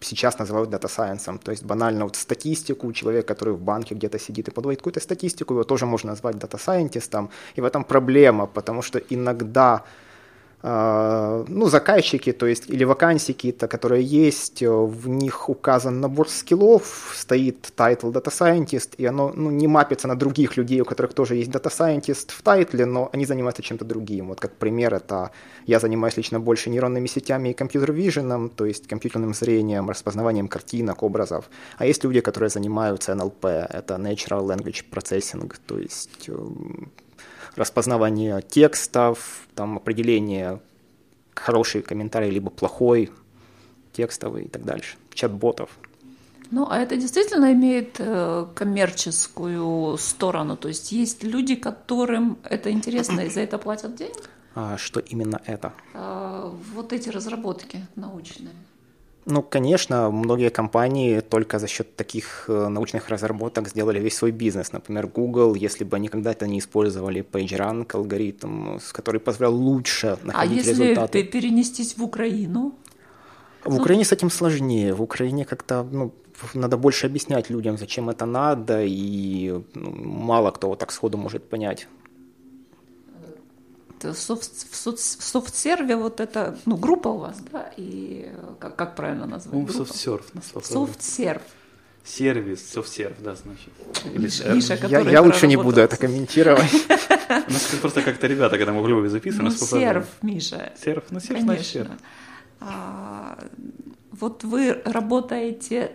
сейчас 0.00 0.38
называют 0.38 0.70
дата 0.70 0.88
сайенсом. 0.88 1.38
То 1.38 1.50
есть 1.50 1.64
банально 1.64 2.04
вот 2.04 2.16
статистику, 2.16 2.92
человек, 2.92 3.26
который 3.26 3.54
в 3.54 3.60
банке 3.60 3.94
где-то 3.94 4.18
сидит 4.18 4.48
и 4.48 4.50
подводит 4.50 4.80
какую-то 4.80 5.00
статистику, 5.00 5.54
его 5.54 5.64
тоже 5.64 5.86
можно 5.86 6.10
назвать 6.10 6.38
дата 6.38 6.58
сайентистом. 6.58 7.30
И 7.56 7.60
в 7.60 7.64
этом 7.64 7.84
проблема, 7.84 8.46
потому 8.46 8.82
что 8.82 8.98
иногда 8.98 9.84
ну, 10.60 11.68
заказчики, 11.68 12.32
то 12.32 12.46
есть, 12.46 12.68
или 12.68 12.82
вакансии 12.84 13.32
какие-то, 13.32 13.68
которые 13.68 14.02
есть, 14.02 14.60
в 14.62 15.08
них 15.08 15.48
указан 15.48 16.00
набор 16.00 16.28
скиллов, 16.28 17.12
стоит 17.14 17.72
title 17.76 18.12
Data 18.12 18.30
Scientist, 18.30 18.96
и 18.96 19.06
оно 19.06 19.32
ну, 19.36 19.50
не 19.50 19.68
мапится 19.68 20.08
на 20.08 20.16
других 20.16 20.56
людей, 20.56 20.80
у 20.80 20.84
которых 20.84 21.14
тоже 21.14 21.36
есть 21.36 21.50
Data 21.50 21.70
Scientist 21.70 22.32
в 22.36 22.42
тайтле, 22.42 22.86
но 22.86 23.08
они 23.12 23.24
занимаются 23.24 23.62
чем-то 23.62 23.84
другим. 23.84 24.28
Вот 24.28 24.40
как 24.40 24.56
пример, 24.56 24.94
это 24.94 25.30
я 25.66 25.78
занимаюсь 25.78 26.16
лично 26.16 26.40
больше 26.40 26.70
нейронными 26.70 27.06
сетями 27.06 27.50
и 27.50 27.54
компьютер-виженом, 27.54 28.50
то 28.50 28.66
есть 28.66 28.88
компьютерным 28.88 29.34
зрением, 29.34 29.88
распознаванием 29.88 30.48
картинок, 30.48 31.04
образов. 31.04 31.48
А 31.76 31.86
есть 31.86 32.02
люди, 32.02 32.20
которые 32.20 32.50
занимаются 32.50 33.12
NLP, 33.12 33.66
это 33.70 33.94
Natural 33.94 34.44
Language 34.44 34.84
Processing, 34.90 35.54
то 35.66 35.78
есть 35.78 36.28
эм, 36.28 36.90
распознавание 37.58 38.40
текстов, 38.42 39.46
там 39.54 39.76
определение 39.76 40.60
хороший 41.34 41.82
комментарий, 41.82 42.30
либо 42.30 42.50
плохой, 42.50 43.10
текстовый 43.92 44.44
и 44.44 44.48
так 44.48 44.64
дальше, 44.64 44.96
чат-ботов. 45.12 45.70
Ну, 46.50 46.66
а 46.70 46.78
это 46.78 46.96
действительно 46.96 47.52
имеет 47.52 47.96
э, 47.98 48.46
коммерческую 48.54 49.98
сторону? 49.98 50.56
То 50.56 50.68
есть 50.68 50.92
есть 50.92 51.22
люди, 51.22 51.54
которым 51.56 52.38
это 52.42 52.70
интересно 52.70 53.20
и 53.20 53.28
за 53.28 53.40
это 53.40 53.58
платят 53.58 53.96
деньги? 53.96 54.18
А, 54.54 54.78
что 54.78 55.00
именно 55.00 55.40
это? 55.44 55.72
А, 55.94 56.50
вот 56.74 56.92
эти 56.92 57.10
разработки 57.10 57.86
научные. 57.96 58.54
Ну, 59.30 59.42
конечно, 59.42 60.10
многие 60.10 60.48
компании 60.48 61.20
только 61.20 61.58
за 61.58 61.66
счет 61.66 61.96
таких 61.96 62.46
э, 62.48 62.68
научных 62.68 63.10
разработок 63.10 63.68
сделали 63.68 64.00
весь 64.00 64.16
свой 64.16 64.30
бизнес. 64.30 64.72
Например, 64.72 65.06
Google, 65.06 65.54
если 65.54 65.84
бы 65.84 65.96
они 65.96 66.08
когда-то 66.08 66.46
не 66.46 66.58
использовали 66.58 67.20
PageRank 67.20 67.94
алгоритм, 67.94 68.78
который 68.92 69.20
позволял 69.20 69.54
лучше 69.54 70.16
А 70.22 70.26
находить 70.26 70.66
если 70.66 70.70
результаты. 70.70 71.24
перенестись 71.24 71.98
в 71.98 72.02
Украину? 72.02 72.72
В 73.64 73.76
Украине 73.76 74.04
с 74.04 74.12
этим 74.12 74.30
сложнее. 74.30 74.94
В 74.94 75.02
Украине 75.02 75.44
как-то 75.44 75.86
ну, 75.92 76.12
надо 76.54 76.78
больше 76.78 77.06
объяснять 77.06 77.50
людям, 77.50 77.76
зачем 77.76 78.08
это 78.08 78.24
надо, 78.26 78.82
и 78.82 79.62
ну, 79.74 79.90
мало 79.90 80.52
кто 80.52 80.68
вот 80.68 80.78
так 80.78 80.90
сходу 80.90 81.18
может 81.18 81.42
понять. 81.50 81.86
В 84.04 84.14
софт, 84.14 84.50
в 84.70 84.74
соц- 84.86 85.18
в 85.18 85.22
софтсерве 85.24 85.96
вот 85.96 86.20
это, 86.20 86.56
ну, 86.66 86.76
группа 86.76 87.08
у 87.08 87.18
вас, 87.18 87.36
да, 87.52 87.70
и 87.76 88.26
э, 88.32 88.54
как, 88.58 88.76
как 88.76 88.96
правильно 88.96 89.26
назвать? 89.26 89.54
Ну, 89.54 89.66
назвал. 89.66 89.86
Софтсерв. 90.62 91.42
Сервис, 92.04 92.70
софтсерф, 92.70 93.16
да, 93.20 93.34
значит. 93.34 93.72
Или 94.14 94.24
Миша, 94.24 94.36
сервис. 94.44 94.54
Миша, 94.54 94.74
Я, 94.74 94.78
который 94.80 95.12
я 95.12 95.20
лучше 95.22 95.46
не 95.46 95.56
буду 95.56 95.80
это 95.80 95.96
комментировать. 95.96 96.72
У 97.48 97.52
нас 97.52 97.68
просто 97.80 98.02
как-то 98.02 98.26
ребята, 98.26 98.56
когда 98.56 98.72
мы 98.72 98.82
в 98.82 98.88
Львове 98.88 99.10
записывали, 99.10 99.48
Ну, 99.48 99.50
серв, 99.54 100.06
Миша. 100.22 100.72
Серф, 100.82 101.04
ну 101.10 101.20
серф, 101.20 101.40
значит. 101.40 101.72
Конечно. 101.72 101.98
А, 102.60 103.38
вот 104.10 104.42
вы 104.44 104.80
работаете 104.84 105.92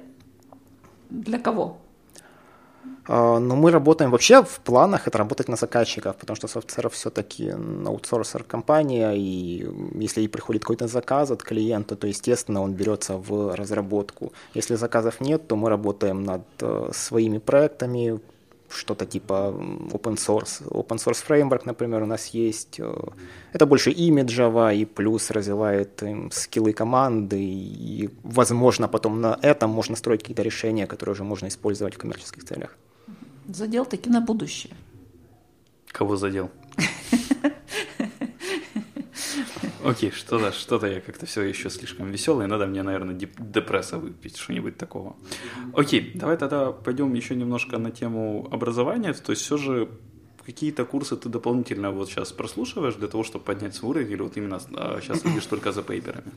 для 1.10 1.40
кого? 1.40 1.82
А, 3.08 3.40
Но 3.40 3.56
мы 3.56 3.72
работаем 3.72 4.12
вообще 4.12 4.44
в 4.44 4.60
планах 4.60 5.08
это 5.08 5.18
работать 5.18 5.50
на 5.50 5.56
заказчиков, 5.56 6.16
потому 6.16 6.36
что 6.36 6.48
SoftServe 6.48 6.90
все-таки 6.90 7.50
аутсорсер 7.86 8.44
компания, 8.44 9.12
и 9.14 9.68
если 9.96 10.22
ей 10.22 10.30
приходит 10.30 10.64
какой-то 10.64 10.88
заказ 10.88 11.32
от 11.32 11.44
клиента, 11.44 11.96
то, 11.96 12.08
естественно, 12.08 12.62
он 12.62 12.74
берется 12.74 13.18
в 13.18 13.56
разработку. 13.56 14.32
Если 14.56 14.76
заказов 14.76 15.22
нет, 15.22 15.48
то 15.48 15.56
мы 15.56 15.70
работаем 15.70 16.24
над 16.24 16.44
э, 16.62 16.92
своими 16.94 17.40
проектами, 17.40 18.20
что-то 18.70 19.06
типа 19.06 19.54
open 19.92 20.16
source. 20.16 20.64
Open 20.70 20.98
source 20.98 21.24
framework, 21.28 21.62
например, 21.66 22.04
у 22.04 22.06
нас 22.06 22.28
есть. 22.28 22.80
э, 22.80 22.94
Это 23.54 23.66
больше 23.66 23.92
имиджево, 23.92 24.74
и 24.74 24.86
плюс 24.86 25.32
развивает 25.32 26.04
скиллы 26.32 26.74
команды, 26.74 27.38
и, 27.42 28.10
возможно, 28.24 28.88
потом 28.88 29.22
на 29.22 29.38
этом 29.42 29.70
можно 29.70 29.96
строить 29.96 30.22
какие-то 30.22 30.44
решения, 30.44 30.88
которые 30.88 31.14
уже 31.14 31.24
можно 31.24 31.48
использовать 31.48 31.96
в 31.96 31.98
коммерческих 31.98 32.44
целях. 32.46 32.78
Задел 33.48 33.86
таки 33.86 34.10
на 34.10 34.22
будущее. 34.22 34.74
Кого 35.92 36.16
задел? 36.16 36.50
Окей, 39.84 40.12
что-то, 40.12 40.54
что-то 40.54 40.88
я 40.88 41.02
как-то 41.02 41.26
все 41.26 41.42
еще 41.42 41.70
слишком 41.70 42.10
веселый. 42.10 42.48
Надо 42.48 42.68
мне, 42.68 42.84
наверное, 42.84 43.16
деп- 43.16 43.36
депресса 43.38 43.98
выпить, 43.98 44.38
что-нибудь 44.38 44.78
такого. 44.78 45.16
Окей, 45.74 46.12
давай 46.16 46.38
тогда 46.38 46.72
пойдем 46.72 47.14
еще 47.14 47.36
немножко 47.36 47.78
на 47.78 47.92
тему 47.92 48.48
образования. 48.52 49.14
То 49.14 49.34
есть 49.34 49.44
все 49.44 49.58
же 49.58 49.90
какие-то 50.46 50.86
курсы 50.86 51.18
ты 51.18 51.30
дополнительно 51.30 51.92
вот 51.92 52.10
сейчас 52.10 52.32
прослушиваешь 52.32 52.96
для 52.96 53.08
того, 53.08 53.24
чтобы 53.24 53.46
поднять 53.46 53.76
свой 53.76 53.92
уровень, 53.92 54.12
или 54.12 54.22
вот 54.22 54.38
именно 54.38 54.60
а, 54.74 55.00
сейчас 55.02 55.22
следишь 55.22 55.46
только 55.50 55.72
за 55.72 55.84
пейперами? 55.84 56.32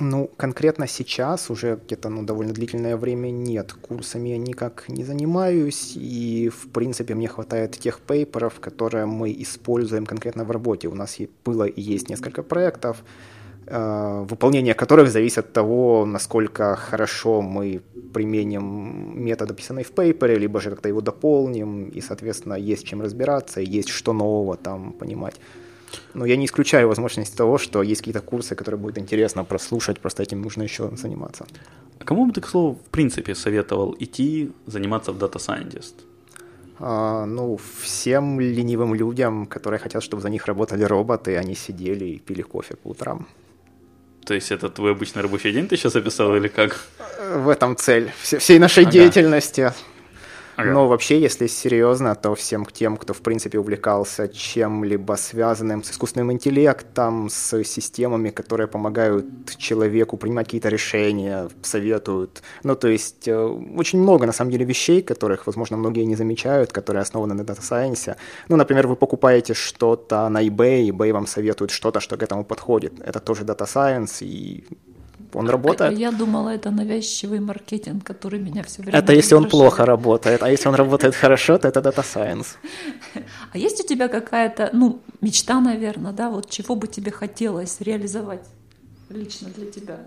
Ну, 0.00 0.28
конкретно 0.36 0.88
сейчас 0.88 1.50
уже 1.50 1.78
где-то 1.86 2.08
ну, 2.08 2.24
довольно 2.24 2.52
длительное 2.52 2.96
время 2.96 3.30
нет. 3.30 3.72
Курсами 3.72 4.30
я 4.30 4.38
никак 4.38 4.88
не 4.88 5.04
занимаюсь, 5.04 5.92
и, 5.94 6.48
в 6.48 6.68
принципе, 6.70 7.14
мне 7.14 7.28
хватает 7.28 7.78
тех 7.78 8.00
пейперов, 8.00 8.58
которые 8.58 9.06
мы 9.06 9.32
используем 9.38 10.06
конкретно 10.06 10.44
в 10.44 10.50
работе. 10.50 10.88
У 10.88 10.94
нас 10.94 11.18
было 11.44 11.64
и 11.64 11.80
есть 11.80 12.08
несколько 12.08 12.42
проектов, 12.42 13.04
э, 13.66 14.26
выполнение 14.28 14.74
которых 14.74 15.10
зависит 15.10 15.38
от 15.38 15.52
того, 15.52 16.04
насколько 16.06 16.74
хорошо 16.74 17.40
мы 17.40 17.80
применим 18.12 19.24
метод, 19.24 19.52
описанный 19.52 19.84
в 19.84 19.92
пейпере, 19.92 20.38
либо 20.38 20.60
же 20.60 20.70
как-то 20.70 20.88
его 20.88 21.02
дополним, 21.02 21.88
и, 21.90 22.00
соответственно, 22.00 22.54
есть 22.54 22.84
чем 22.84 23.00
разбираться, 23.00 23.60
есть 23.60 23.90
что 23.90 24.12
нового 24.12 24.56
там 24.56 24.92
понимать. 24.92 25.36
Но 26.14 26.26
я 26.26 26.36
не 26.36 26.44
исключаю 26.44 26.88
возможность 26.88 27.36
того, 27.36 27.58
что 27.58 27.82
есть 27.82 28.00
какие-то 28.00 28.20
курсы, 28.20 28.54
которые 28.54 28.78
будет 28.80 28.98
интересно 28.98 29.44
прослушать, 29.44 30.00
просто 30.00 30.22
этим 30.22 30.42
нужно 30.42 30.62
еще 30.64 30.90
заниматься. 30.96 31.46
А 32.00 32.04
кому 32.04 32.26
бы 32.26 32.32
ты, 32.32 32.40
к 32.40 32.48
слову, 32.48 32.74
в 32.86 32.90
принципе 32.90 33.34
советовал 33.34 33.94
идти 33.98 34.50
заниматься 34.66 35.12
в 35.12 35.16
Data 35.18 35.36
Scientist? 35.38 35.94
А, 36.78 37.24
ну, 37.26 37.56
всем 37.82 38.40
ленивым 38.40 38.94
людям, 38.94 39.46
которые 39.46 39.78
хотят, 39.78 40.02
чтобы 40.02 40.22
за 40.22 40.28
них 40.28 40.46
работали 40.46 40.82
роботы, 40.84 41.36
они 41.36 41.54
сидели 41.54 42.04
и 42.04 42.18
пили 42.18 42.42
кофе 42.42 42.74
по 42.74 42.88
утрам. 42.88 43.26
То 44.26 44.34
есть 44.34 44.50
это 44.52 44.68
твой 44.70 44.92
обычный 44.92 45.22
рабочий 45.22 45.52
день 45.52 45.68
ты 45.68 45.76
сейчас 45.76 45.96
описал 45.96 46.34
или 46.36 46.48
как? 46.48 46.80
В 47.36 47.48
этом 47.48 47.76
цель 47.76 48.10
все- 48.22 48.38
всей 48.38 48.58
нашей 48.58 48.84
Ага. 48.84 48.92
деятельности. 48.92 49.72
Но 50.56 50.88
вообще, 50.88 51.20
если 51.20 51.46
серьезно, 51.46 52.14
то 52.14 52.34
всем 52.34 52.64
тем, 52.64 52.96
кто 52.96 53.12
в 53.12 53.20
принципе 53.20 53.58
увлекался 53.58 54.28
чем-либо 54.28 55.14
связанным 55.14 55.82
с 55.82 55.90
искусственным 55.90 56.32
интеллектом, 56.32 57.28
с 57.28 57.64
системами, 57.64 58.30
которые 58.30 58.66
помогают 58.66 59.26
человеку 59.56 60.16
принимать 60.16 60.46
какие-то 60.46 60.68
решения, 60.68 61.48
советуют. 61.62 62.42
Ну, 62.62 62.76
то 62.76 62.88
есть 62.88 63.28
э, 63.28 63.36
очень 63.76 64.00
много, 64.00 64.26
на 64.26 64.32
самом 64.32 64.50
деле, 64.50 64.64
вещей, 64.64 65.02
которых, 65.02 65.46
возможно, 65.46 65.76
многие 65.76 66.04
не 66.04 66.16
замечают, 66.16 66.72
которые 66.72 67.02
основаны 67.02 67.34
на 67.34 67.42
Science. 67.42 68.16
Ну, 68.48 68.56
например, 68.56 68.86
вы 68.86 68.96
покупаете 68.96 69.54
что-то 69.54 70.28
на 70.28 70.42
eBay, 70.46 70.88
eBay 70.90 71.12
вам 71.12 71.26
советует 71.26 71.70
что-то, 71.70 72.00
что 72.00 72.16
к 72.16 72.22
этому 72.22 72.44
подходит. 72.44 72.92
Это 73.00 73.20
тоже 73.20 73.44
Science, 73.64 74.24
и 74.24 74.64
он 75.36 75.48
работает. 75.50 75.98
Я 75.98 76.10
думала, 76.12 76.50
это 76.50 76.70
навязчивый 76.70 77.40
маркетинг, 77.40 78.04
который 78.04 78.40
меня 78.40 78.62
все 78.62 78.82
время 78.82 78.98
Это 78.98 79.12
если 79.12 79.34
он 79.34 79.48
плохо 79.48 79.86
работает, 79.86 80.42
а 80.42 80.50
если 80.50 80.68
он 80.68 80.74
работает 80.74 81.14
хорошо, 81.14 81.58
то 81.58 81.68
это 81.68 81.80
Data 81.80 82.04
Science. 82.04 82.46
А 83.52 83.58
есть 83.58 83.84
у 83.84 83.86
тебя 83.86 84.08
какая-то, 84.08 84.70
ну, 84.72 85.00
мечта, 85.20 85.60
наверное, 85.60 86.12
да, 86.12 86.30
вот 86.30 86.50
чего 86.50 86.74
бы 86.76 86.86
тебе 86.86 87.10
хотелось 87.10 87.80
реализовать 87.80 88.46
лично 89.10 89.48
для 89.56 89.70
тебя? 89.70 89.98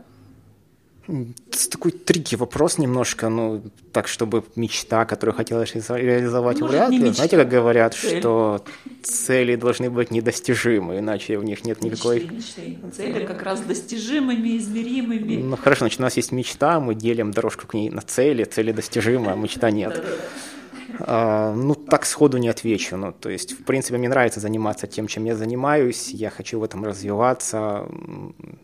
Такой 1.71 1.91
трики 1.91 2.35
вопрос 2.35 2.77
немножко, 2.77 3.29
ну, 3.29 3.61
так, 3.93 4.07
чтобы 4.09 4.43
мечта, 4.57 5.05
которую 5.05 5.35
хотелось 5.35 5.73
реализо- 5.73 5.97
реализовать, 5.97 6.59
Может, 6.59 6.75
вряд 6.75 6.89
ли. 6.91 6.97
мечта, 6.97 7.13
Знаете, 7.13 7.37
как 7.37 7.49
говорят, 7.49 7.93
цель. 7.93 8.19
что 8.19 8.63
цели 9.03 9.55
должны 9.55 9.89
быть 9.89 10.11
недостижимы, 10.11 10.99
иначе 10.99 11.37
в 11.39 11.45
них 11.45 11.63
нет 11.63 11.81
никакой... 11.81 12.19
Мечты, 12.25 12.61
мечты. 12.61 12.77
Цели 12.95 13.25
как 13.25 13.41
раз 13.43 13.61
достижимыми, 13.61 14.57
измеримыми. 14.57 15.41
Ну, 15.41 15.55
хорошо, 15.55 15.79
значит, 15.85 15.99
у 15.99 16.03
нас 16.03 16.17
есть 16.17 16.33
мечта, 16.33 16.79
мы 16.81 16.93
делим 16.93 17.31
дорожку 17.31 17.67
к 17.67 17.73
ней 17.73 17.89
на 17.89 18.01
цели, 18.01 18.43
цели 18.43 18.73
достижимы, 18.73 19.31
а 19.31 19.35
мечта 19.35 19.71
нет. 19.71 20.03
А, 20.99 21.53
ну, 21.53 21.75
так 21.75 22.05
сходу 22.05 22.37
не 22.37 22.49
отвечу. 22.49 22.97
Ну, 22.97 23.11
то 23.13 23.29
есть, 23.29 23.51
в 23.53 23.63
принципе, 23.63 23.97
мне 23.97 24.09
нравится 24.09 24.39
заниматься 24.39 24.87
тем, 24.87 25.07
чем 25.07 25.25
я 25.25 25.35
занимаюсь. 25.35 26.09
Я 26.09 26.29
хочу 26.29 26.59
в 26.59 26.63
этом 26.63 26.83
развиваться 26.83 27.87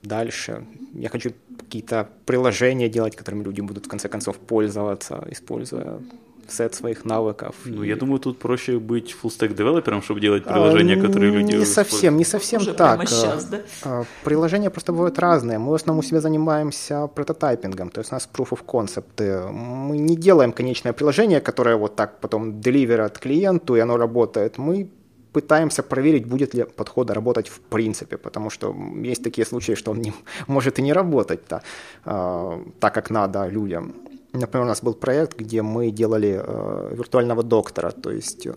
дальше. 0.01 0.65
Я 0.93 1.09
хочу 1.09 1.31
какие-то 1.73 2.07
приложения 2.25 2.87
делать, 2.89 3.15
которыми 3.15 3.43
люди 3.43 3.61
будут, 3.61 3.85
в 3.85 3.89
конце 3.89 4.07
концов, 4.07 4.37
пользоваться, 4.37 5.23
используя 5.31 5.99
сет 6.47 6.75
своих 6.75 7.05
навыков. 7.05 7.55
Ну, 7.65 7.83
И- 7.83 7.87
я 7.87 7.95
думаю, 7.95 8.19
тут 8.19 8.37
проще 8.37 8.77
быть 8.77 9.15
full-stack 9.23 9.55
девелопером, 9.55 10.01
чтобы 10.03 10.19
делать 10.19 10.43
приложения, 10.43 10.97
А, 10.97 11.01
которые 11.07 11.31
люди 11.31 11.55
Не 11.55 11.65
совсем, 11.65 12.17
не 12.17 12.25
совсем 12.25 12.61
Уже 12.61 12.73
так. 12.73 12.99
прямо 12.99 13.07
сейчас, 13.07 13.45
да? 13.45 13.57
А, 13.83 14.03
Приложения 14.23 14.69
просто 14.69 14.91
бывают 14.91 15.17
разные. 15.19 15.57
Мы 15.57 15.71
в 15.71 15.73
основном 15.73 15.99
у 15.99 16.03
себя 16.07 16.19
занимаемся 16.21 17.07
прототайпингом, 17.07 17.89
то 17.89 18.01
есть 18.01 18.11
у 18.11 18.15
нас 18.15 18.29
proof 18.37 18.49
of 18.51 18.59
concept. 18.67 19.51
Мы 19.51 19.97
не 19.97 20.15
делаем 20.15 20.51
конечное 20.51 20.93
приложение, 20.93 21.39
которое 21.39 21.75
вот 21.75 21.95
так 21.95 22.19
потом 22.19 22.61
деливерят 22.61 23.17
клиенту, 23.17 23.75
и 23.75 23.79
оно 23.79 23.97
работает. 23.97 24.59
Мы 24.59 24.89
пытаемся 25.33 25.83
проверить, 25.83 26.25
будет 26.25 26.55
ли 26.55 26.63
подход 26.63 27.11
работать 27.11 27.49
в 27.49 27.59
принципе, 27.59 28.17
потому 28.17 28.49
что 28.49 28.75
есть 29.03 29.23
такие 29.23 29.45
случаи, 29.45 29.75
что 29.75 29.91
он 29.91 30.01
не, 30.01 30.13
может 30.47 30.79
и 30.79 30.81
не 30.81 30.93
работать 30.93 31.39
-то, 31.49 31.61
э, 32.05 32.63
так, 32.79 32.93
как 32.93 33.11
надо 33.11 33.49
людям. 33.49 33.93
Например, 34.33 34.65
у 34.65 34.67
нас 34.67 34.83
был 34.83 34.93
проект, 34.93 35.39
где 35.39 35.61
мы 35.61 35.91
делали 35.91 36.41
э, 36.43 36.95
виртуального 36.95 37.43
доктора, 37.43 37.91
то 37.91 38.11
есть 38.11 38.47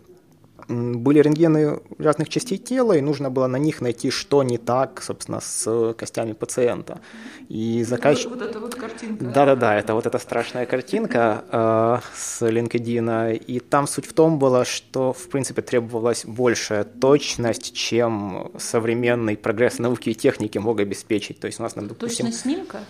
были 0.68 1.20
рентгены 1.20 1.80
разных 1.98 2.28
частей 2.28 2.58
тела, 2.58 2.94
и 2.94 3.00
нужно 3.00 3.30
было 3.30 3.46
на 3.46 3.56
них 3.56 3.80
найти, 3.80 4.10
что 4.10 4.42
не 4.42 4.58
так, 4.58 5.02
собственно, 5.02 5.40
с 5.40 5.94
костями 5.94 6.32
пациента. 6.32 7.00
И 7.48 7.84
заказчик... 7.84 8.30
Вот, 8.30 8.40
вот 8.40 8.50
эта 8.50 8.60
вот 8.60 8.74
картинка. 8.74 9.24
Да-да-да, 9.24 9.76
это 9.76 9.94
вот 9.94 10.06
эта 10.06 10.18
страшная 10.18 10.66
картинка 10.66 11.44
э, 11.50 11.98
с 12.14 12.42
LinkedIn. 12.42 13.36
И 13.36 13.60
там 13.60 13.86
суть 13.86 14.06
в 14.06 14.12
том 14.12 14.38
была, 14.38 14.64
что, 14.64 15.12
в 15.12 15.28
принципе, 15.28 15.62
требовалась 15.62 16.24
большая 16.24 16.84
точность, 16.84 17.74
чем 17.74 18.50
современный 18.58 19.36
прогресс 19.36 19.78
науки 19.78 20.10
и 20.10 20.14
техники 20.14 20.58
мог 20.58 20.80
обеспечить. 20.80 21.40
То 21.40 21.46
есть 21.46 21.60
у 21.60 21.62
нас, 21.62 21.74
допустим... 21.74 22.26
Точность 22.26 22.40
снимка? 22.40 22.80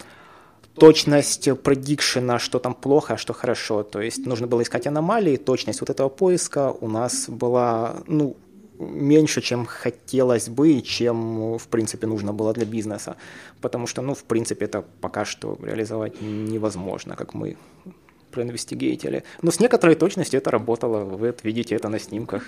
Точность 0.79 1.49
предикшена, 1.63 2.39
что 2.39 2.59
там 2.59 2.75
плохо, 2.75 3.15
а 3.15 3.17
что 3.17 3.33
хорошо. 3.33 3.83
То 3.83 4.01
есть 4.01 4.27
нужно 4.27 4.47
было 4.47 4.63
искать 4.63 4.87
аномалии, 4.87 5.37
точность 5.37 5.81
вот 5.81 5.91
этого 5.91 6.09
поиска 6.09 6.73
у 6.81 6.89
нас 6.89 7.29
была, 7.29 7.97
ну, 8.07 8.37
меньше, 8.79 9.41
чем 9.41 9.65
хотелось 9.67 10.49
бы 10.49 10.73
и 10.73 10.83
чем, 10.83 11.57
в 11.59 11.67
принципе, 11.69 12.07
нужно 12.07 12.33
было 12.33 12.53
для 12.53 12.67
бизнеса. 12.67 13.17
Потому 13.61 13.87
что, 13.87 14.03
ну, 14.03 14.15
в 14.15 14.25
принципе, 14.25 14.67
это 14.67 14.85
пока 15.01 15.25
что 15.25 15.59
реализовать 15.63 16.21
невозможно, 16.21 17.17
как 17.17 17.35
мы 17.35 17.57
проинвестигейтили. 18.31 19.23
Но 19.43 19.51
с 19.51 19.61
некоторой 19.61 19.95
точностью 19.95 20.39
это 20.39 20.51
работало, 20.51 21.05
вы 21.05 21.35
видите 21.43 21.75
это 21.75 21.89
на 21.89 21.99
снимках. 21.99 22.43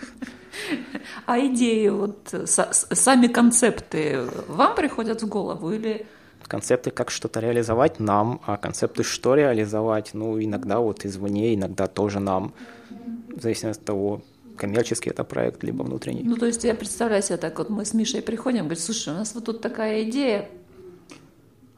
А 1.25 1.39
идеи, 1.39 1.89
вот 1.89 2.35
сами 2.45 3.29
концепты 3.29 4.21
вам 4.49 4.75
приходят 4.75 5.23
в 5.23 5.29
голову 5.29 5.73
или 5.73 6.07
концепты, 6.49 6.91
как 6.91 7.11
что-то 7.11 7.41
реализовать 7.41 8.01
нам, 8.01 8.41
а 8.47 8.57
концепты, 8.57 9.05
что 9.05 9.35
реализовать, 9.35 10.11
ну, 10.15 10.43
иногда 10.43 10.81
вот 10.81 11.05
извне, 11.05 11.55
иногда 11.55 11.87
тоже 11.87 12.21
нам, 12.21 12.53
в 13.37 13.41
зависимости 13.41 13.81
от 13.81 13.87
того, 13.87 14.23
коммерческий 14.57 15.11
это 15.11 15.25
проект, 15.25 15.63
либо 15.63 15.83
внутренний. 15.85 16.23
Ну, 16.25 16.37
то 16.37 16.47
есть 16.47 16.65
я 16.65 16.75
представляю 16.75 17.23
себе 17.23 17.37
так, 17.37 17.59
вот 17.59 17.71
мы 17.71 17.85
с 17.85 17.95
Мишей 17.95 18.23
приходим, 18.23 18.61
говорит, 18.61 18.81
слушай, 18.81 19.15
у 19.15 19.17
нас 19.17 19.35
вот 19.35 19.45
тут 19.45 19.61
такая 19.61 20.03
идея. 20.03 20.49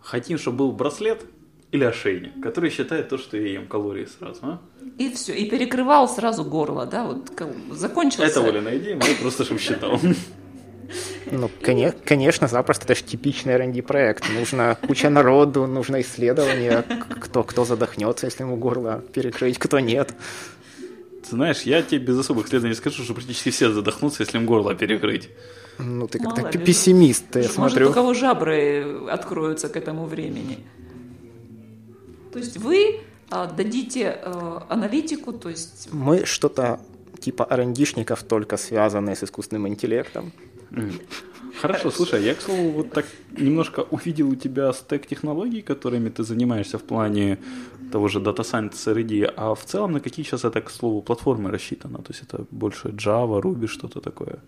Хотим, 0.01 0.39
чтобы 0.39 0.59
был 0.59 0.73
браслет 0.73 1.27
или 1.73 1.85
ошейник, 1.85 2.41
который 2.43 2.71
считает 2.71 3.09
то, 3.09 3.19
что 3.19 3.37
я 3.37 3.53
ем 3.53 3.67
калории 3.67 4.07
сразу, 4.07 4.41
а? 4.43 4.61
И 4.99 5.11
все, 5.11 5.35
и 5.35 5.49
перекрывал 5.49 6.09
сразу 6.09 6.45
горло, 6.45 6.87
да, 6.87 7.05
вот 7.05 7.31
закончился. 7.71 8.41
Это 8.41 8.41
Оля 8.41 8.79
идея, 8.79 8.97
мы 8.97 9.03
просто 9.21 9.45
чтобы 9.45 9.61
считал. 9.61 10.01
Ну, 11.31 11.51
конечно, 12.05 12.49
запросто, 12.49 12.85
это 12.85 12.95
же 12.95 13.03
типичный 13.03 13.55
R&D 13.55 13.83
проект. 13.83 14.25
Нужно 14.31 14.77
куча 14.87 15.11
народу, 15.11 15.67
нужно 15.67 16.01
исследование, 16.01 16.85
кто, 17.21 17.43
кто 17.43 17.65
задохнется, 17.65 18.27
если 18.27 18.43
ему 18.43 18.57
горло 18.57 19.03
перекрыть, 19.13 19.59
кто 19.59 19.81
нет. 19.81 20.15
Ты 21.23 21.37
знаешь, 21.37 21.63
я 21.63 21.83
тебе 21.83 22.07
без 22.07 22.19
особых 22.19 22.47
исследований 22.47 22.75
скажу, 22.75 23.03
что 23.03 23.15
практически 23.15 23.51
все 23.51 23.71
задохнутся, 23.71 24.23
если 24.23 24.39
им 24.39 24.47
горло 24.47 24.75
перекрыть. 24.75 25.29
Ну, 25.79 26.09
ты 26.09 26.19
как-то 26.19 26.59
пессимист, 26.59 27.25
я 27.37 27.43
Может, 27.43 27.55
смотрю. 27.55 27.91
у 27.91 27.93
кого 27.93 28.15
жабры 28.15 29.07
откроются 29.09 29.69
к 29.69 29.77
этому 29.77 30.07
времени. 30.07 30.59
То 32.33 32.39
есть 32.39 32.59
вы 32.59 33.01
а, 33.31 33.47
дадите 33.47 34.19
а, 34.23 34.67
аналитику, 34.69 35.33
то 35.33 35.49
есть... 35.49 35.89
Мы 35.93 36.25
что-то 36.27 36.81
типа 37.21 37.47
rd 37.51 38.27
только 38.29 38.57
связанные 38.57 39.17
с 39.17 39.23
искусственным 39.23 39.69
интеллектом. 39.69 40.33
Хорошо, 41.61 41.91
слушай, 41.91 42.23
я, 42.23 42.35
к 42.35 42.41
слову, 42.41 42.71
вот 42.71 42.91
так 42.93 43.07
немножко 43.39 43.81
увидел 43.91 44.31
у 44.31 44.35
тебя 44.35 44.73
стек 44.73 45.07
технологий, 45.07 45.63
которыми 45.63 46.09
ты 46.09 46.23
занимаешься 46.23 46.79
в 46.79 46.83
плане 46.83 47.39
того 47.93 48.09
же 48.09 48.21
Data 48.21 48.43
Science 48.43 48.95
RD, 48.95 49.35
а 49.37 49.55
в 49.55 49.65
целом 49.65 49.93
на 49.93 50.01
какие 50.01 50.25
сейчас 50.25 50.45
это, 50.45 50.61
к 50.61 50.71
слову, 50.71 51.03
платформы 51.03 51.51
рассчитано? 51.51 51.99
То 51.99 52.13
есть 52.13 52.23
это 52.23 52.47
больше 52.51 52.89
Java, 52.89 53.41
Ruby, 53.43 53.67
что-то 53.67 54.01
такое? 54.01 54.39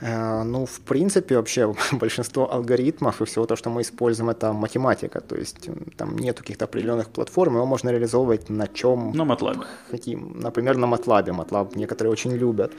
Э, 0.00 0.42
ну, 0.44 0.64
в 0.64 0.80
принципе, 0.80 1.36
вообще 1.36 1.74
большинство 1.92 2.52
алгоритмов 2.52 3.20
и 3.20 3.24
всего 3.24 3.46
то, 3.46 3.56
что 3.56 3.70
мы 3.70 3.82
используем, 3.82 4.30
это 4.30 4.52
математика. 4.52 5.20
То 5.20 5.36
есть 5.36 5.68
там 5.96 6.18
нет 6.18 6.38
каких-то 6.38 6.64
определенных 6.64 7.08
платформ, 7.08 7.56
его 7.56 7.66
можно 7.66 7.90
реализовывать 7.90 8.50
на 8.50 8.66
чем 8.66 9.12
на 9.12 9.22
MATLAB. 9.22 9.64
хотим. 9.90 10.40
Например, 10.40 10.76
на 10.76 10.86
MATLAB. 10.86 11.26
MATLAB 11.26 11.76
некоторые 11.76 12.12
очень 12.12 12.32
любят. 12.32 12.72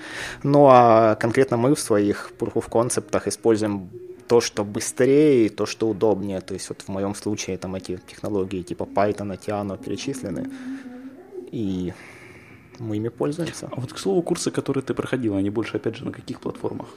Ну, 0.43 0.67
а 0.69 1.15
конкретно 1.15 1.58
мы 1.58 1.76
в 1.76 1.80
своих 1.80 2.32
proof 2.39 2.54
of 2.54 2.69
концептах 2.69 3.28
используем 3.28 3.89
то, 4.28 4.41
что 4.41 4.63
быстрее, 4.63 5.50
то, 5.50 5.65
что 5.65 5.89
удобнее. 5.89 6.41
То 6.41 6.54
есть 6.54 6.69
вот 6.69 6.82
в 6.82 6.88
моем 6.88 7.15
случае 7.15 7.58
там 7.58 7.76
эти 7.76 8.00
технологии 8.08 8.63
типа 8.63 8.84
Python, 8.84 9.38
Tiano 9.38 9.78
перечислены. 9.78 10.50
И 11.52 11.93
мы 12.80 12.96
ими 12.96 13.10
пользуемся. 13.10 13.67
А 13.72 13.80
вот, 13.80 13.93
к 13.93 13.98
слову, 13.98 14.22
курсы, 14.22 14.52
которые 14.52 14.82
ты 14.82 14.93
проходила, 14.93 15.38
они 15.38 15.50
больше, 15.50 15.78
опять 15.78 15.98
же, 15.98 16.06
на 16.06 16.12
каких 16.12 16.39
платформах? 16.39 16.88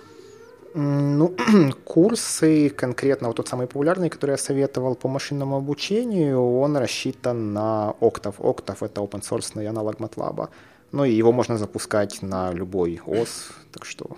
Ну, 0.77 1.33
курсы, 1.85 2.69
конкретно 2.69 3.29
вот 3.29 3.37
тот 3.37 3.49
самый 3.49 3.69
популярный, 3.69 4.11
который 4.11 4.33
я 4.33 4.37
советовал 4.37 4.97
по 4.97 5.09
машинному 5.09 5.57
обучению, 5.57 6.59
он 6.59 6.77
рассчитан 6.77 7.53
на 7.53 7.95
Octave. 8.01 8.35
Octave— 8.39 8.79
это 8.81 9.01
open 9.01 9.23
source 9.23 9.67
аналог 9.67 10.01
MATLAB. 10.01 10.49
Ну 10.91 11.05
и 11.05 11.13
его 11.13 11.31
можно 11.33 11.59
запускать 11.59 12.23
на 12.23 12.53
любой 12.53 13.01
ОС, 13.07 13.53
так 13.71 13.85
что 13.85 14.17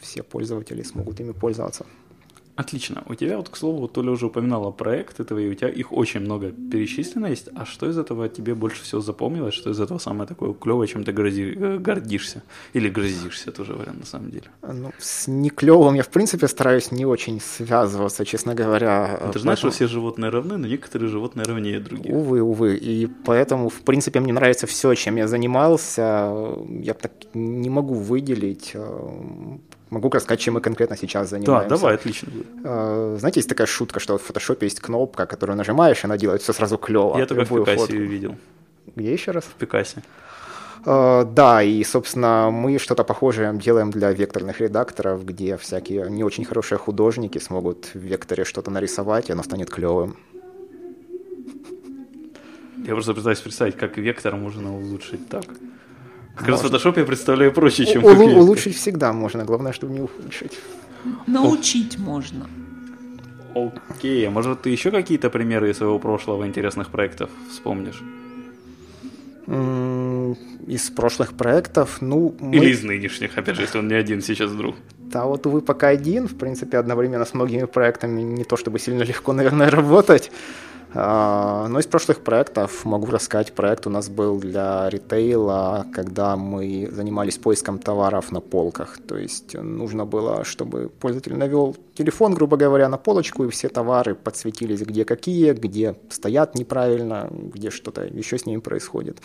все 0.00 0.22
пользователи 0.22 0.82
смогут 0.82 1.20
ими 1.20 1.32
пользоваться. 1.32 1.86
Отлично. 2.58 3.04
У 3.06 3.14
тебя 3.14 3.36
вот, 3.36 3.48
к 3.48 3.56
слову, 3.56 3.86
Толя 3.86 4.10
уже 4.10 4.26
упоминала 4.26 4.72
проекты 4.72 5.22
твои, 5.22 5.48
у 5.48 5.54
тебя 5.54 5.68
их 5.68 5.92
очень 5.92 6.20
много 6.20 6.50
перечислено 6.50 7.26
есть. 7.26 7.48
А 7.54 7.64
что 7.64 7.88
из 7.88 7.96
этого 7.96 8.28
тебе 8.28 8.54
больше 8.54 8.82
всего 8.82 9.00
запомнилось? 9.00 9.54
Что 9.54 9.70
из 9.70 9.80
этого 9.80 9.98
самое 9.98 10.26
такое 10.26 10.52
клевое, 10.52 10.88
чем 10.88 11.04
ты 11.04 11.12
грози, 11.12 11.56
э, 11.56 11.78
гордишься? 11.78 12.42
Или 12.72 12.88
грозишься, 12.88 13.52
тоже 13.52 13.74
вариант 13.74 14.00
на 14.00 14.06
самом 14.06 14.30
деле. 14.30 14.50
Ну, 14.62 14.90
с 14.98 15.28
неклевым 15.28 15.94
я, 15.94 16.02
в 16.02 16.08
принципе, 16.08 16.48
стараюсь 16.48 16.90
не 16.90 17.06
очень 17.06 17.40
связываться, 17.40 18.24
честно 18.24 18.56
говоря. 18.56 19.20
Ну, 19.24 19.32
ты 19.32 19.38
же 19.38 19.42
знаешь, 19.42 19.60
что 19.60 19.70
все 19.70 19.86
животные 19.86 20.30
равны, 20.30 20.56
но 20.56 20.66
некоторые 20.66 21.08
животные 21.08 21.46
равнее 21.46 21.78
других. 21.78 22.12
Увы, 22.12 22.42
увы. 22.42 22.76
И 22.76 23.06
поэтому, 23.24 23.68
в 23.68 23.82
принципе, 23.82 24.18
мне 24.18 24.32
нравится 24.32 24.66
все, 24.66 24.94
чем 24.94 25.16
я 25.16 25.28
занимался. 25.28 26.34
Я 26.82 26.94
так 26.94 27.12
не 27.34 27.70
могу 27.70 27.94
выделить 27.94 28.72
э, 28.74 29.58
Могу 29.90 30.10
рассказать, 30.10 30.40
чем 30.40 30.54
мы 30.54 30.60
конкретно 30.60 30.96
сейчас 30.96 31.30
занимаемся. 31.30 31.68
Да, 31.68 31.76
давай, 31.76 31.94
отлично. 31.94 32.28
А, 32.64 33.16
знаете, 33.18 33.40
есть 33.40 33.48
такая 33.48 33.66
шутка, 33.66 34.00
что 34.00 34.18
в 34.18 34.22
фотошопе 34.22 34.66
есть 34.66 34.80
кнопка, 34.80 35.26
которую 35.26 35.56
нажимаешь, 35.56 36.04
и 36.04 36.06
она 36.06 36.18
делает 36.18 36.42
все 36.42 36.52
сразу 36.52 36.76
клево. 36.76 37.18
Я 37.18 37.26
только 37.26 37.44
в 37.44 37.48
Пикасе 37.48 37.78
фотку. 37.78 37.96
видел. 37.96 38.36
Где 38.96 39.12
еще 39.12 39.30
раз? 39.30 39.44
В 39.44 39.54
Пикасе. 39.54 40.02
Uh, 40.84 41.24
да, 41.24 41.62
и, 41.62 41.82
собственно, 41.84 42.50
мы 42.52 42.78
что-то 42.78 43.02
похожее 43.02 43.52
делаем 43.54 43.90
для 43.90 44.12
векторных 44.12 44.60
редакторов, 44.60 45.24
где 45.24 45.56
всякие 45.56 46.08
не 46.08 46.22
очень 46.22 46.44
хорошие 46.44 46.78
художники 46.78 47.38
смогут 47.38 47.90
в 47.94 47.98
векторе 47.98 48.44
что-то 48.44 48.70
нарисовать, 48.70 49.28
и 49.28 49.32
оно 49.32 49.42
станет 49.42 49.70
клевым. 49.70 50.16
Я 52.76 52.94
просто 52.94 53.12
пытаюсь 53.12 53.40
представить, 53.40 53.76
как 53.76 53.98
вектор 53.98 54.36
можно 54.36 54.74
улучшить 54.74 55.28
так. 55.28 55.44
Как 56.38 56.48
раз 56.48 56.64
Photoshop 56.64 56.98
я 56.98 57.04
представляю 57.04 57.52
проще, 57.52 57.84
чем 57.86 58.04
У- 58.04 58.38
Улучшить 58.38 58.76
всегда 58.76 59.12
можно, 59.12 59.44
главное, 59.44 59.72
чтобы 59.72 59.92
не 59.92 60.00
ухудшить. 60.00 60.58
Научить 61.26 61.98
можно. 61.98 62.46
Окей, 63.54 64.28
а 64.28 64.30
может 64.30 64.62
ты 64.62 64.70
еще 64.70 64.90
какие-то 64.90 65.30
примеры 65.30 65.70
из 65.70 65.78
своего 65.78 65.98
прошлого 65.98 66.46
интересных 66.46 66.90
проектов 66.90 67.30
вспомнишь? 67.50 68.02
Из 70.66 70.90
прошлых 70.90 71.32
проектов, 71.32 72.02
ну... 72.02 72.34
Мы... 72.38 72.56
Или 72.56 72.70
из 72.70 72.82
нынешних, 72.82 73.38
опять 73.38 73.56
же, 73.56 73.62
если 73.62 73.78
он 73.78 73.88
не 73.88 73.94
один 73.94 74.20
сейчас 74.20 74.50
вдруг. 74.50 74.76
Да, 74.98 75.24
вот 75.24 75.46
вы 75.46 75.62
пока 75.62 75.88
один, 75.88 76.28
в 76.28 76.36
принципе, 76.36 76.76
одновременно 76.76 77.24
с 77.24 77.32
многими 77.32 77.64
проектами 77.64 78.20
не 78.20 78.44
то 78.44 78.56
чтобы 78.58 78.78
сильно 78.78 79.02
легко, 79.02 79.32
наверное, 79.32 79.70
работать. 79.70 80.30
А, 80.94 81.68
но 81.68 81.80
из 81.80 81.86
прошлых 81.86 82.20
проектов 82.20 82.84
могу 82.84 83.06
рассказать. 83.06 83.52
Проект 83.52 83.86
у 83.86 83.90
нас 83.90 84.08
был 84.08 84.38
для 84.38 84.88
ритейла, 84.88 85.86
когда 85.92 86.36
мы 86.36 86.88
занимались 86.90 87.36
поиском 87.36 87.78
товаров 87.78 88.32
на 88.32 88.40
полках. 88.40 88.98
То 89.06 89.16
есть 89.16 89.54
нужно 89.54 90.06
было, 90.06 90.44
чтобы 90.44 90.88
пользователь 90.88 91.36
навел 91.36 91.76
телефон, 91.94 92.34
грубо 92.34 92.56
говоря, 92.56 92.88
на 92.88 92.96
полочку, 92.96 93.44
и 93.44 93.50
все 93.50 93.68
товары 93.68 94.14
подсветились, 94.14 94.80
где 94.80 95.04
какие, 95.04 95.52
где 95.52 95.94
стоят 96.08 96.54
неправильно, 96.54 97.28
где 97.30 97.70
что-то 97.70 98.04
еще 98.04 98.38
с 98.38 98.46
ними 98.46 98.60
происходит. 98.60 99.18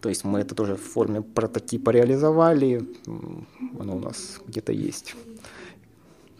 То 0.00 0.08
есть 0.08 0.24
мы 0.24 0.40
это 0.40 0.54
тоже 0.54 0.76
в 0.76 0.82
форме 0.82 1.22
прототипа 1.22 1.90
реализовали. 1.90 2.88
Оно 3.78 3.96
у 3.96 4.00
нас 4.00 4.40
где-то 4.46 4.72
есть. 4.72 5.16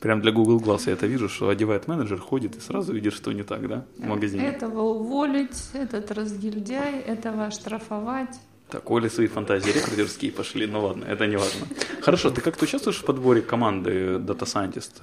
Прям 0.01 0.21
для 0.21 0.31
Google 0.31 0.61
Glass 0.61 0.83
я 0.87 0.93
это 0.93 1.07
вижу, 1.07 1.29
что 1.29 1.49
одевает 1.49 1.89
менеджер, 1.89 2.21
ходит 2.21 2.57
и 2.57 2.61
сразу 2.61 2.93
видит, 2.93 3.15
что 3.15 3.33
не 3.33 3.43
так, 3.43 3.67
да, 3.69 3.85
в 3.97 4.07
магазине. 4.07 4.47
Этого 4.47 4.83
уволить, 4.83 5.71
этот 5.73 6.11
разгильдяй, 6.13 7.01
этого 7.01 7.47
оштрафовать. 7.47 8.41
Так, 8.71 8.91
Оля 8.91 9.09
свои 9.09 9.27
фантазии 9.27 9.71
рекрутерские 9.71 10.31
пошли, 10.31 10.67
ну 10.67 10.85
ладно, 10.85 11.05
это 11.05 11.27
не 11.27 11.37
важно. 11.37 11.67
Хорошо, 12.03 12.31
ты 12.31 12.41
как-то 12.43 12.65
участвуешь 12.65 12.99
в 12.99 13.05
подборе 13.05 13.41
команды 13.41 14.19
Data 14.19 14.45
Scientist? 14.45 15.03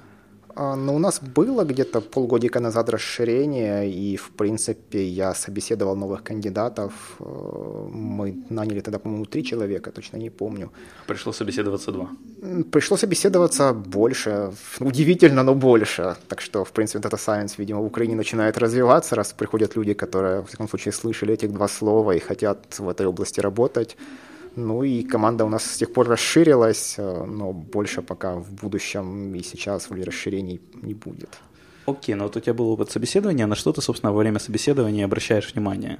А, 0.56 0.74
ну, 0.74 0.96
у 0.96 0.98
нас 0.98 1.20
было 1.20 1.64
где-то 1.64 2.00
полгодика 2.00 2.60
назад 2.60 2.88
расширение, 2.88 3.90
и, 3.90 4.16
в 4.16 4.30
принципе, 4.30 4.98
я 5.04 5.34
собеседовал 5.34 5.96
новых 5.96 6.22
кандидатов. 6.22 6.92
Э, 7.20 7.88
мы 7.92 8.34
наняли 8.50 8.80
тогда, 8.80 8.98
по-моему, 8.98 9.26
три 9.26 9.44
человека, 9.44 9.90
точно 9.90 10.18
не 10.18 10.30
помню. 10.30 10.70
Пришло 11.06 11.32
собеседоваться 11.32 11.92
два? 11.92 12.08
Пришло 12.72 12.96
собеседоваться 12.96 13.72
больше. 13.74 14.52
Удивительно, 14.80 15.42
но 15.42 15.54
больше. 15.54 16.16
Так 16.28 16.40
что, 16.40 16.64
в 16.64 16.72
принципе, 16.72 17.06
Data 17.06 17.18
Science, 17.18 17.54
видимо, 17.58 17.80
в 17.80 17.86
Украине 17.86 18.16
начинает 18.16 18.58
развиваться, 18.58 19.14
раз 19.14 19.32
приходят 19.32 19.76
люди, 19.76 19.92
которые, 19.92 20.40
в 20.40 20.46
всяком 20.46 20.68
случае, 20.68 20.92
слышали 20.92 21.34
этих 21.34 21.52
два 21.52 21.68
слова 21.68 22.12
и 22.12 22.18
хотят 22.18 22.78
в 22.78 22.88
этой 22.88 23.06
области 23.06 23.40
работать. 23.40 23.96
Ну 24.56 24.82
и 24.82 25.02
команда 25.02 25.44
у 25.44 25.48
нас 25.48 25.64
с 25.64 25.76
тех 25.76 25.92
пор 25.92 26.08
расширилась, 26.08 26.94
э, 26.98 27.24
но 27.24 27.52
больше 27.52 28.00
пока 28.00 28.36
в 28.36 28.52
будущем 28.52 29.34
и 29.34 29.42
сейчас 29.42 29.90
вроде 29.90 30.04
расширений 30.04 30.60
не 30.82 30.94
будет. 30.94 31.38
Окей, 31.84 32.14
но 32.14 32.24
вот 32.24 32.36
у 32.36 32.40
тебя 32.40 32.54
был 32.54 32.70
опыт 32.70 32.90
собеседования, 32.90 33.46
на 33.46 33.54
что 33.54 33.72
ты, 33.72 33.82
собственно, 33.82 34.12
во 34.12 34.18
время 34.18 34.38
собеседования 34.38 35.04
обращаешь 35.04 35.52
внимание? 35.52 35.98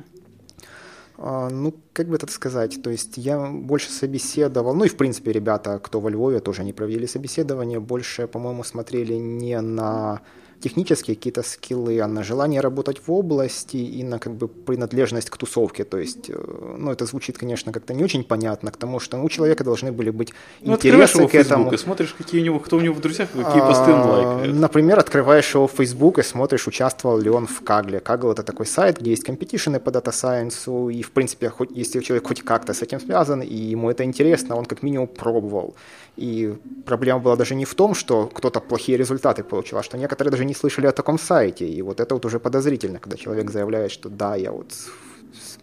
А, 1.18 1.50
ну, 1.50 1.74
как 1.92 2.08
бы 2.08 2.16
это 2.16 2.26
сказать, 2.30 2.82
то 2.82 2.90
есть 2.90 3.18
я 3.18 3.46
больше 3.46 3.90
собеседовал, 3.90 4.74
ну 4.74 4.84
и 4.84 4.88
в 4.88 4.96
принципе 4.96 5.32
ребята, 5.32 5.78
кто 5.78 6.00
во 6.00 6.10
Львове, 6.10 6.40
тоже 6.40 6.62
они 6.62 6.72
провели 6.72 7.06
собеседование, 7.06 7.78
больше, 7.78 8.26
по-моему, 8.26 8.64
смотрели 8.64 9.14
не 9.14 9.60
на 9.60 10.22
технические 10.60 11.16
какие-то 11.16 11.42
скиллы, 11.42 12.00
а 12.00 12.06
на 12.06 12.22
желание 12.22 12.60
работать 12.60 13.00
в 13.06 13.12
области 13.12 13.76
и 13.76 14.02
на 14.02 14.18
как 14.18 14.34
бы 14.34 14.48
принадлежность 14.48 15.30
к 15.30 15.36
тусовке. 15.36 15.84
То 15.84 15.98
есть, 15.98 16.30
э, 16.30 16.76
ну, 16.78 16.90
это 16.90 17.06
звучит, 17.06 17.38
конечно, 17.38 17.72
как-то 17.72 17.94
не 17.94 18.04
очень 18.04 18.24
понятно, 18.24 18.70
к 18.70 18.76
тому, 18.76 19.00
что 19.00 19.18
у 19.18 19.28
человека 19.28 19.64
должны 19.64 19.92
были 19.92 20.10
быть 20.10 20.32
ну, 20.60 20.74
интересы 20.74 21.18
его 21.18 21.28
к 21.28 21.34
этому. 21.34 21.72
и 21.72 21.76
смотришь, 21.76 22.14
какие 22.18 22.40
у 22.40 22.44
него, 22.44 22.58
кто 22.58 22.76
у 22.76 22.80
него 22.80 22.94
в 22.94 23.00
друзьях, 23.00 23.28
какие 23.30 23.62
а, 23.62 23.66
посты 23.66 23.92
он 23.92 24.00
лайкает. 24.00 24.54
Например, 24.54 24.98
открываешь 24.98 25.54
его 25.54 25.66
в 25.66 25.72
Facebook 25.72 26.18
и 26.18 26.22
смотришь, 26.22 26.66
участвовал 26.66 27.18
ли 27.18 27.30
он 27.30 27.46
в 27.46 27.62
Кагле. 27.62 28.00
Кагл— 28.00 28.30
это 28.32 28.42
такой 28.42 28.66
сайт, 28.66 29.00
где 29.00 29.10
есть 29.10 29.24
компетишены 29.24 29.80
по 29.80 29.90
дата 29.90 30.12
сайенсу, 30.12 30.88
и, 30.88 31.02
в 31.02 31.10
принципе, 31.10 31.50
хоть, 31.50 31.70
если 31.70 32.00
человек 32.00 32.26
хоть 32.26 32.42
как-то 32.42 32.72
с 32.72 32.82
этим 32.82 33.00
связан, 33.00 33.42
и 33.42 33.54
ему 33.54 33.90
это 33.90 34.04
интересно, 34.04 34.56
он 34.56 34.64
как 34.64 34.82
минимум 34.82 35.06
пробовал. 35.06 35.74
И 36.16 36.54
проблема 36.86 37.20
была 37.20 37.36
даже 37.36 37.54
не 37.54 37.64
в 37.64 37.74
том, 37.74 37.94
что 37.94 38.26
кто-то 38.26 38.60
плохие 38.60 38.96
результаты 38.96 39.44
получил, 39.44 39.78
а 39.78 39.82
что 39.82 39.98
некоторые 39.98 40.30
даже 40.30 40.45
не 40.46 40.54
слышали 40.54 40.86
о 40.86 40.92
таком 40.92 41.18
сайте. 41.18 41.66
И 41.66 41.82
вот 41.82 42.00
это 42.00 42.14
вот 42.14 42.24
уже 42.24 42.38
подозрительно, 42.38 42.98
когда 42.98 43.16
человек 43.16 43.50
заявляет, 43.50 43.90
что 43.90 44.08
да, 44.08 44.36
я 44.36 44.52
вот 44.52 44.72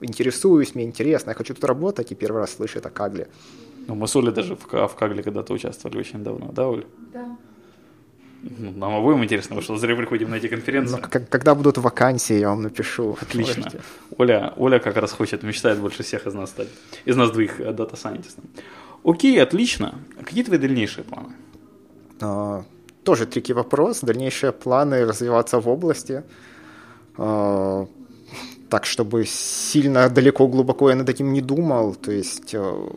интересуюсь, 0.02 0.76
мне 0.76 0.84
интересно, 0.84 1.32
я 1.32 1.36
хочу 1.36 1.54
тут 1.54 1.64
работать, 1.64 2.12
и 2.12 2.16
первый 2.16 2.40
раз 2.42 2.56
слышит 2.56 2.86
о 2.86 2.90
Кагле. 2.90 3.28
Ну, 3.88 3.96
мы 3.96 4.08
с 4.08 4.16
Олей 4.16 4.32
даже 4.32 4.56
в, 4.56 4.88
в 4.88 4.96
Кагле 4.96 5.24
когда-то 5.24 5.54
участвовали 5.54 5.98
очень 5.98 6.24
давно, 6.24 6.52
да, 6.52 6.68
Оль? 6.68 6.86
Да. 7.14 7.38
Ну, 8.44 8.72
нам 8.72 8.96
обоим 8.96 9.24
интересно, 9.24 9.62
что 9.62 9.78
зря 9.78 9.96
приходим 9.96 10.30
на 10.30 10.36
эти 10.36 10.48
конференции. 10.48 10.96
Ну, 10.96 11.22
когда 11.30 11.56
будут 11.56 11.78
вакансии, 11.78 12.40
я 12.40 12.50
вам 12.50 12.62
напишу. 12.62 13.18
Отлично. 13.22 13.72
Оля, 14.18 14.54
Оля 14.58 14.80
как 14.80 14.98
раз 14.98 15.14
хочет, 15.14 15.44
мечтает 15.44 15.80
больше 15.80 16.04
всех 16.04 16.28
из 16.28 16.34
нас 16.34 16.50
стать, 16.50 16.68
из 17.06 17.16
нас 17.16 17.32
двоих 17.32 17.58
data 17.76 17.93
scientist 17.93 18.31
ом. 18.31 18.44
Окей, 19.06 19.42
отлично. 19.42 19.96
Какие 20.24 20.44
твои 20.44 20.58
дальнейшие 20.58 21.04
планы? 21.06 21.30
А, 22.20 22.64
тоже 23.04 23.26
tricky 23.26 23.54
вопрос. 23.54 24.02
Дальнейшие 24.02 24.52
планы 24.52 25.06
развиваться 25.06 25.60
в 25.60 25.68
области. 25.68 26.24
А, 27.18 27.86
так, 28.70 28.86
чтобы 28.86 29.26
сильно 29.26 30.10
далеко, 30.10 30.48
глубоко 30.48 30.90
я 30.90 30.96
над 30.96 31.10
этим 31.10 31.34
не 31.34 31.42
думал. 31.42 31.96
То 31.96 32.12
есть 32.12 32.56
а, 32.56 32.90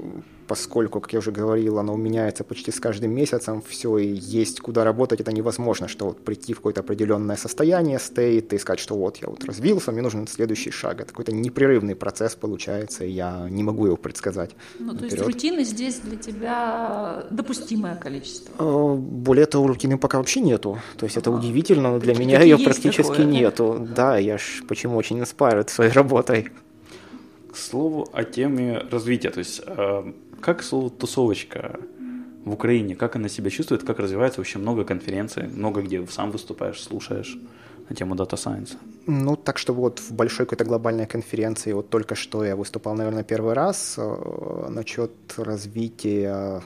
поскольку, 0.47 1.01
как 1.01 1.13
я 1.13 1.19
уже 1.19 1.33
говорил, 1.33 1.79
оно 1.79 1.97
меняется 1.97 2.45
почти 2.45 2.71
с 2.71 2.81
каждым 2.81 3.13
месяцем, 3.13 3.63
все, 3.63 3.99
и 3.99 4.07
есть 4.07 4.61
куда 4.61 4.85
работать, 4.85 5.21
это 5.21 5.33
невозможно, 5.33 5.89
что 5.89 6.07
вот 6.07 6.25
прийти 6.25 6.53
в 6.53 6.57
какое-то 6.57 6.81
определенное 6.81 7.37
состояние, 7.37 7.99
state, 7.99 8.53
и 8.53 8.59
сказать, 8.59 8.81
что 8.81 8.97
вот 8.97 9.19
я 9.19 9.29
вот 9.29 9.45
развился, 9.45 9.93
мне 9.93 10.03
нужен 10.03 10.27
следующий 10.27 10.71
шаг. 10.71 11.01
Это 11.01 11.11
какой-то 11.11 11.33
непрерывный 11.33 11.95
процесс 11.95 12.35
получается, 12.35 13.05
и 13.05 13.11
я 13.11 13.49
не 13.51 13.63
могу 13.63 13.87
его 13.87 13.97
предсказать. 13.97 14.51
Ну, 14.79 14.97
то 14.97 15.05
есть 15.05 15.21
рутины 15.21 15.65
здесь 15.65 16.01
для 16.01 16.17
тебя 16.17 17.25
допустимое 17.31 17.97
количество? 17.97 18.55
А, 18.59 18.95
более 18.95 19.47
того, 19.47 19.67
рутины 19.67 19.99
пока 19.99 20.19
вообще 20.19 20.41
нету. 20.41 20.79
То 20.97 21.05
есть 21.05 21.17
это 21.17 21.31
а, 21.31 21.35
удивительно, 21.35 21.93
но 21.93 21.99
для 21.99 22.15
меня 22.15 22.41
ее 22.43 22.59
практически 22.59 23.03
такое, 23.03 23.27
нету. 23.27 23.87
Да, 23.95 24.19
я 24.19 24.39
ж 24.39 24.63
почему 24.69 24.97
очень 24.97 25.21
inspired 25.21 25.69
своей 25.69 25.93
работой. 25.93 26.51
К 27.53 27.57
слову 27.57 28.09
о 28.13 28.25
теме 28.25 28.83
развития, 28.91 29.31
то 29.31 29.39
есть 29.39 29.63
а, 29.67 30.13
как 30.40 30.62
слово 30.62 30.90
«тусовочка» 30.90 31.81
в 32.44 32.53
Украине, 32.53 32.94
как 32.94 33.16
она 33.16 33.29
себя 33.29 33.51
чувствует, 33.51 33.83
как 33.83 33.99
развивается 33.99 34.40
вообще 34.40 34.59
много 34.59 34.85
конференций, 34.85 35.49
много 35.49 35.83
где 35.83 36.07
сам 36.07 36.31
выступаешь, 36.31 36.81
слушаешь 36.81 37.38
на 37.88 37.96
тему 37.96 38.14
Data 38.14 38.35
Science? 38.35 38.77
Ну, 39.07 39.37
так 39.37 39.59
что 39.59 39.75
вот 39.75 39.99
в 39.99 40.12
большой 40.12 40.46
какой-то 40.46 40.64
глобальной 40.64 41.07
конференции, 41.07 41.72
вот 41.72 41.90
только 41.90 42.14
что 42.14 42.44
я 42.44 42.55
выступал, 42.55 42.94
наверное, 42.94 43.25
первый 43.25 43.55
раз, 43.55 43.96
э, 43.99 44.66
насчет 44.68 45.12
развития 45.37 46.62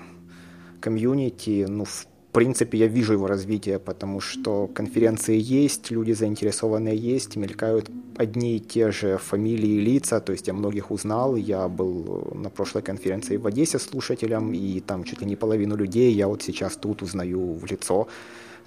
комьюнити, 0.80 1.66
ну, 1.68 1.84
в 1.84 2.06
в 2.30 2.32
принципе, 2.32 2.78
я 2.78 2.86
вижу 2.86 3.14
его 3.14 3.26
развитие, 3.26 3.80
потому 3.80 4.20
что 4.20 4.68
конференции 4.68 5.36
есть, 5.36 5.90
люди 5.90 6.12
заинтересованные 6.12 6.96
есть, 6.96 7.34
мелькают 7.34 7.90
одни 8.16 8.56
и 8.56 8.60
те 8.60 8.92
же 8.92 9.18
фамилии 9.18 9.70
и 9.70 9.80
лица, 9.80 10.20
то 10.20 10.30
есть 10.30 10.46
я 10.46 10.52
многих 10.52 10.92
узнал, 10.92 11.34
я 11.34 11.66
был 11.66 12.30
на 12.36 12.48
прошлой 12.48 12.82
конференции 12.82 13.36
в 13.36 13.48
Одессе 13.48 13.80
слушателем, 13.80 14.52
и 14.52 14.78
там 14.78 15.02
чуть 15.02 15.20
ли 15.20 15.26
не 15.26 15.34
половину 15.34 15.74
людей 15.74 16.12
я 16.12 16.28
вот 16.28 16.42
сейчас 16.42 16.76
тут 16.76 17.02
узнаю 17.02 17.54
в 17.54 17.66
лицо, 17.66 18.06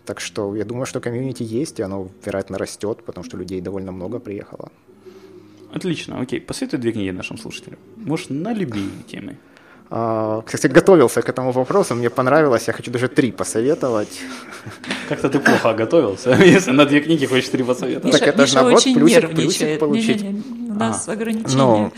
так 0.04 0.19
что 0.19 0.54
я 0.58 0.65
думаю, 0.65 0.86
что 0.86 0.99
комьюнити 0.99 1.43
есть, 1.43 1.80
и 1.80 1.84
оно, 1.84 2.10
вероятно, 2.26 2.58
растет, 2.58 3.06
потому 3.06 3.23
что 3.23 3.38
людей 3.38 3.62
довольно 3.62 3.93
много 3.93 4.19
приехало. 4.19 4.73
Отлично, 5.71 6.19
окей. 6.19 6.41
Посоветуй 6.41 6.80
две 6.80 6.91
книги 6.91 7.12
нашим 7.12 7.38
слушателям. 7.38 7.80
Может, 7.95 8.30
на 8.30 8.54
любые 8.54 8.89
темы. 9.08 9.38
А, 9.89 10.41
кстати, 10.41 10.67
готовился 10.67 11.22
к 11.22 11.30
этому 11.30 11.52
вопросу, 11.52 11.96
мне 11.96 12.10
понравилось, 12.10 12.67
я 12.67 12.74
хочу 12.74 12.91
даже 12.91 13.08
три 13.08 13.32
посоветовать. 13.32 14.22
Как-то 15.10 15.30
ты 15.30 15.39
плохо 15.39 15.74
готовился, 15.74 16.32
если 16.43 16.72
на 16.72 16.86
две 16.86 17.02
книги 17.02 17.26
хочешь 17.26 17.50
три 17.50 17.63
посоветовать. 17.63 18.19
так 18.19 18.28
это 18.28 18.46
же 18.46 18.56
наоборот 18.56 18.84
плюсик, 18.84 19.30
плюсик 19.30 19.80
получить. 19.80 20.22
Не, 20.22 20.30
не, 20.30 20.41
не, 20.41 20.72
у 20.72 20.74
нас 20.74 21.08
а. 21.08 21.12
ограничения. 21.12 21.58
Но 21.58 21.93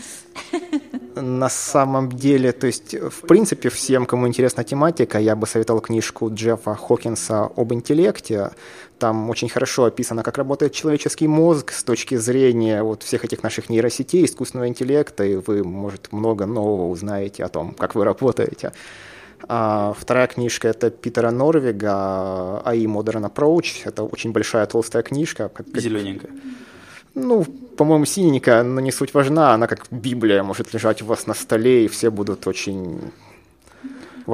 на 1.16 1.48
самом 1.48 2.10
деле, 2.10 2.52
то 2.52 2.66
есть, 2.66 2.94
в 2.94 3.26
принципе, 3.26 3.68
всем, 3.68 4.06
кому 4.06 4.28
интересна 4.28 4.64
тематика, 4.64 5.18
я 5.18 5.34
бы 5.34 5.46
советовал 5.46 5.80
книжку 5.80 6.30
Джеффа 6.32 6.74
Хокинса 6.74 7.50
об 7.56 7.72
интеллекте. 7.72 8.50
Там 8.98 9.30
очень 9.30 9.48
хорошо 9.48 9.84
описано, 9.84 10.22
как 10.22 10.38
работает 10.38 10.72
человеческий 10.72 11.28
мозг 11.28 11.72
с 11.72 11.82
точки 11.82 12.16
зрения 12.16 12.82
вот 12.82 13.02
всех 13.02 13.24
этих 13.24 13.42
наших 13.42 13.68
нейросетей, 13.68 14.24
искусственного 14.24 14.68
интеллекта, 14.68 15.24
и 15.24 15.36
вы, 15.36 15.64
может, 15.64 16.12
много 16.12 16.46
нового 16.46 16.88
узнаете 16.88 17.44
о 17.44 17.48
том, 17.48 17.74
как 17.74 17.94
вы 17.94 18.04
работаете. 18.04 18.72
А 19.48 19.94
вторая 19.98 20.26
книжка 20.26 20.68
это 20.68 20.90
Питера 20.90 21.30
Норвига 21.30 22.62
AI 22.64 22.84
Modern 22.84 23.30
Approach. 23.30 23.82
Это 23.84 24.02
очень 24.02 24.32
большая 24.32 24.66
толстая 24.66 25.02
книжка. 25.02 25.50
Зелененькая. 25.74 26.30
Ну, 27.16 27.44
по-моему, 27.44 28.04
синенькая, 28.04 28.62
но 28.62 28.80
не 28.80 28.92
суть 28.92 29.14
важна. 29.14 29.54
Она 29.54 29.66
как 29.66 29.86
Библия 29.90 30.42
может 30.42 30.74
лежать 30.74 31.02
у 31.02 31.06
вас 31.06 31.26
на 31.26 31.34
столе, 31.34 31.86
и 31.86 31.88
все 31.88 32.10
будут 32.10 32.46
очень 32.46 33.00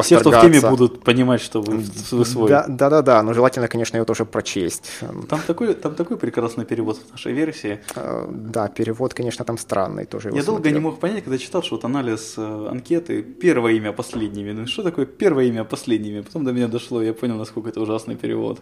все, 0.00 0.20
кто 0.20 0.30
в 0.30 0.40
теме, 0.40 0.60
будут 0.60 1.02
понимать, 1.02 1.42
что 1.42 1.60
вы, 1.60 1.84
вы 2.10 2.24
свой. 2.24 2.48
Да, 2.48 2.64
да, 2.66 2.88
да, 2.88 3.02
да, 3.02 3.22
но 3.22 3.34
желательно, 3.34 3.68
конечно, 3.68 3.98
ее 3.98 4.04
тоже 4.04 4.24
прочесть. 4.24 4.90
Там 5.28 5.40
такой, 5.46 5.74
там 5.74 5.94
такой 5.94 6.16
прекрасный 6.16 6.64
перевод 6.64 6.98
в 6.98 7.10
нашей 7.10 7.32
версии. 7.32 7.80
А, 7.94 8.26
да, 8.32 8.68
перевод, 8.68 9.12
конечно, 9.12 9.44
там 9.44 9.58
странный 9.58 10.06
тоже. 10.06 10.28
Я 10.28 10.42
долго 10.42 10.62
смотрел. 10.62 10.74
не 10.74 10.80
мог 10.80 10.98
понять, 10.98 11.24
когда 11.24 11.38
читал, 11.38 11.62
что 11.62 11.76
вот 11.76 11.84
анализ 11.84 12.34
э, 12.38 12.68
анкеты, 12.70 13.22
первое 13.22 13.72
имя 13.72 13.92
последними. 13.92 14.52
Ну 14.52 14.66
что 14.66 14.82
такое 14.82 15.04
первое 15.04 15.44
имя 15.44 15.64
последними? 15.64 16.22
Потом 16.22 16.44
до 16.44 16.52
меня 16.52 16.68
дошло, 16.68 17.02
я 17.02 17.12
понял, 17.12 17.36
насколько 17.36 17.68
это 17.68 17.80
ужасный 17.80 18.16
перевод. 18.16 18.60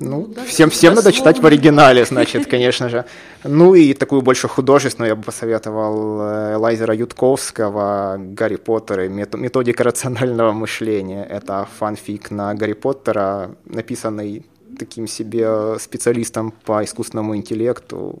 Ну, 0.00 0.32
ну 0.36 0.44
всем, 0.44 0.70
всем 0.70 0.94
надо 0.94 1.12
читать 1.12 1.38
в 1.38 1.46
оригинале, 1.46 2.04
значит, 2.04 2.46
конечно 2.50 2.88
же. 2.88 3.04
Ну 3.44 3.74
и 3.74 3.94
такую 3.94 4.22
больше 4.22 4.48
художественную 4.48 5.10
я 5.10 5.16
бы 5.16 5.22
посоветовал 5.22 6.20
э, 6.20 6.56
Лайзера 6.56 6.94
Ютковского 6.94 8.16
«Гарри 8.18 8.56
Поттер 8.56 9.00
и 9.00 9.08
методика 9.08 9.84
рационального 9.84 10.52
мышления». 10.52 11.24
Это 11.24 11.66
фанфик 11.78 12.30
на 12.30 12.54
Гарри 12.54 12.74
Поттера, 12.74 13.56
написанный 13.64 14.44
таким 14.78 15.06
себе 15.06 15.78
специалистом 15.78 16.52
по 16.64 16.84
искусственному 16.84 17.36
интеллекту. 17.36 18.18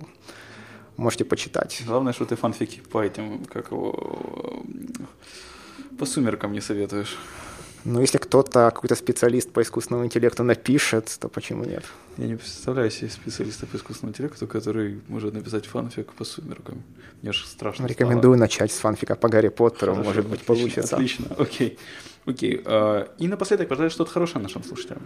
Можете 0.96 1.24
почитать. 1.24 1.82
Главное, 1.86 2.12
что 2.12 2.24
ты 2.24 2.34
фанфики 2.34 2.80
по 2.90 3.00
этим, 3.00 3.44
как 3.44 3.70
его, 3.70 4.64
по 5.96 6.06
сумеркам 6.06 6.52
не 6.52 6.60
советуешь. 6.60 7.16
Ну, 7.84 8.00
если 8.00 8.18
кто-то, 8.18 8.70
какой-то 8.74 8.94
специалист 8.96 9.50
по 9.50 9.62
искусственному 9.62 10.04
интеллекту 10.06 10.42
напишет, 10.44 11.16
то 11.20 11.28
почему 11.28 11.64
нет? 11.64 11.84
Я 12.16 12.26
не 12.26 12.36
представляю 12.36 12.90
себе 12.90 13.08
специалиста 13.10 13.66
по 13.66 13.76
искусственному 13.76 14.12
интеллекту, 14.12 14.46
который 14.46 15.00
может 15.08 15.32
написать 15.34 15.66
фанфик 15.66 16.12
по 16.12 16.24
сумеркам. 16.24 16.82
Мне 17.22 17.32
же 17.32 17.46
страшно 17.46 17.86
Рекомендую 17.86 18.34
стало. 18.34 18.36
начать 18.36 18.72
с 18.72 18.78
фанфика 18.78 19.14
по 19.14 19.28
Гарри 19.28 19.48
Поттеру, 19.48 19.92
Хорошо, 19.92 20.08
может 20.08 20.26
быть, 20.26 20.40
отлично, 20.42 20.54
получится. 20.54 20.96
Отлично, 20.96 21.26
окей. 21.38 21.78
Окей. 22.26 22.62
а, 22.66 23.08
И 23.18 23.28
напоследок 23.28 23.68
пожелать 23.68 23.92
что-то 23.92 24.10
хорошее 24.10 24.42
нашим 24.42 24.62
слушателям. 24.64 25.02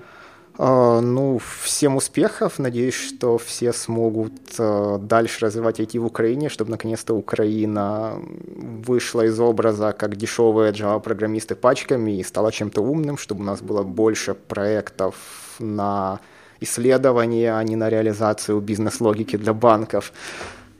А, 0.58 1.00
Ну, 1.00 1.38
всем 1.62 1.96
успехов. 1.96 2.58
Надеюсь, 2.58 2.94
что 2.94 3.38
все 3.38 3.72
смогут 3.72 4.32
э, 4.58 4.98
дальше 5.00 5.46
развивать 5.46 5.80
IT 5.80 5.98
в 5.98 6.06
Украине, 6.06 6.48
чтобы 6.48 6.70
наконец-то 6.70 7.14
Украина 7.14 8.20
вышла 8.56 9.22
из 9.22 9.40
образа 9.40 9.92
как 9.92 10.16
дешевые 10.16 10.72
Java-программисты 10.72 11.54
пачками 11.54 12.18
и 12.18 12.22
стала 12.22 12.52
чем-то 12.52 12.82
умным, 12.82 13.16
чтобы 13.16 13.42
у 13.42 13.44
нас 13.44 13.62
было 13.62 13.82
больше 13.82 14.34
проектов 14.34 15.14
на 15.58 16.20
исследование, 16.60 17.54
а 17.54 17.62
не 17.64 17.76
на 17.76 17.88
реализацию 17.88 18.60
бизнес-логики 18.60 19.36
для 19.36 19.52
банков. 19.54 20.12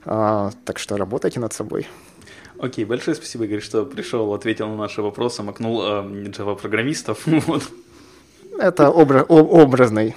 А, 0.05 0.51
Так 0.65 0.79
что 0.79 0.97
работайте 0.97 1.39
над 1.39 1.53
собой. 1.53 1.87
Окей, 2.59 2.85
большое 2.85 3.15
спасибо, 3.15 3.45
Игорь, 3.45 3.61
что 3.61 3.85
пришел, 3.85 4.33
ответил 4.33 4.67
на 4.69 4.75
наши 4.75 5.01
вопросы, 5.01 5.41
макнул 5.43 5.81
э, 5.81 6.03
Java-программистов. 6.29 7.23
Вот. 7.47 7.63
Это 8.59 8.83
обра- 8.83 9.25
образный. 9.27 10.15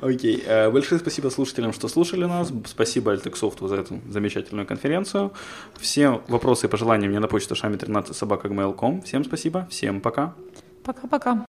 Окей. 0.00 0.42
э, 0.46 0.70
Большое 0.70 1.00
спасибо 1.00 1.28
слушателям, 1.30 1.72
что 1.72 1.88
слушали 1.88 2.24
нас. 2.24 2.52
Спасибо 2.66 3.12
Альтексофту 3.12 3.68
за 3.68 3.76
эту 3.76 4.00
замечательную 4.08 4.66
конференцию. 4.66 5.32
Все 5.78 6.20
вопросы 6.28 6.66
и 6.66 6.68
пожелания 6.68 7.08
мне 7.08 7.20
на 7.20 7.28
почту 7.28 7.54
шами13 7.54 8.14
собака 8.14 8.48
Всем 9.02 9.24
спасибо. 9.24 9.66
Всем 9.70 10.00
пока. 10.00 10.34
Пока-пока. 10.84 11.44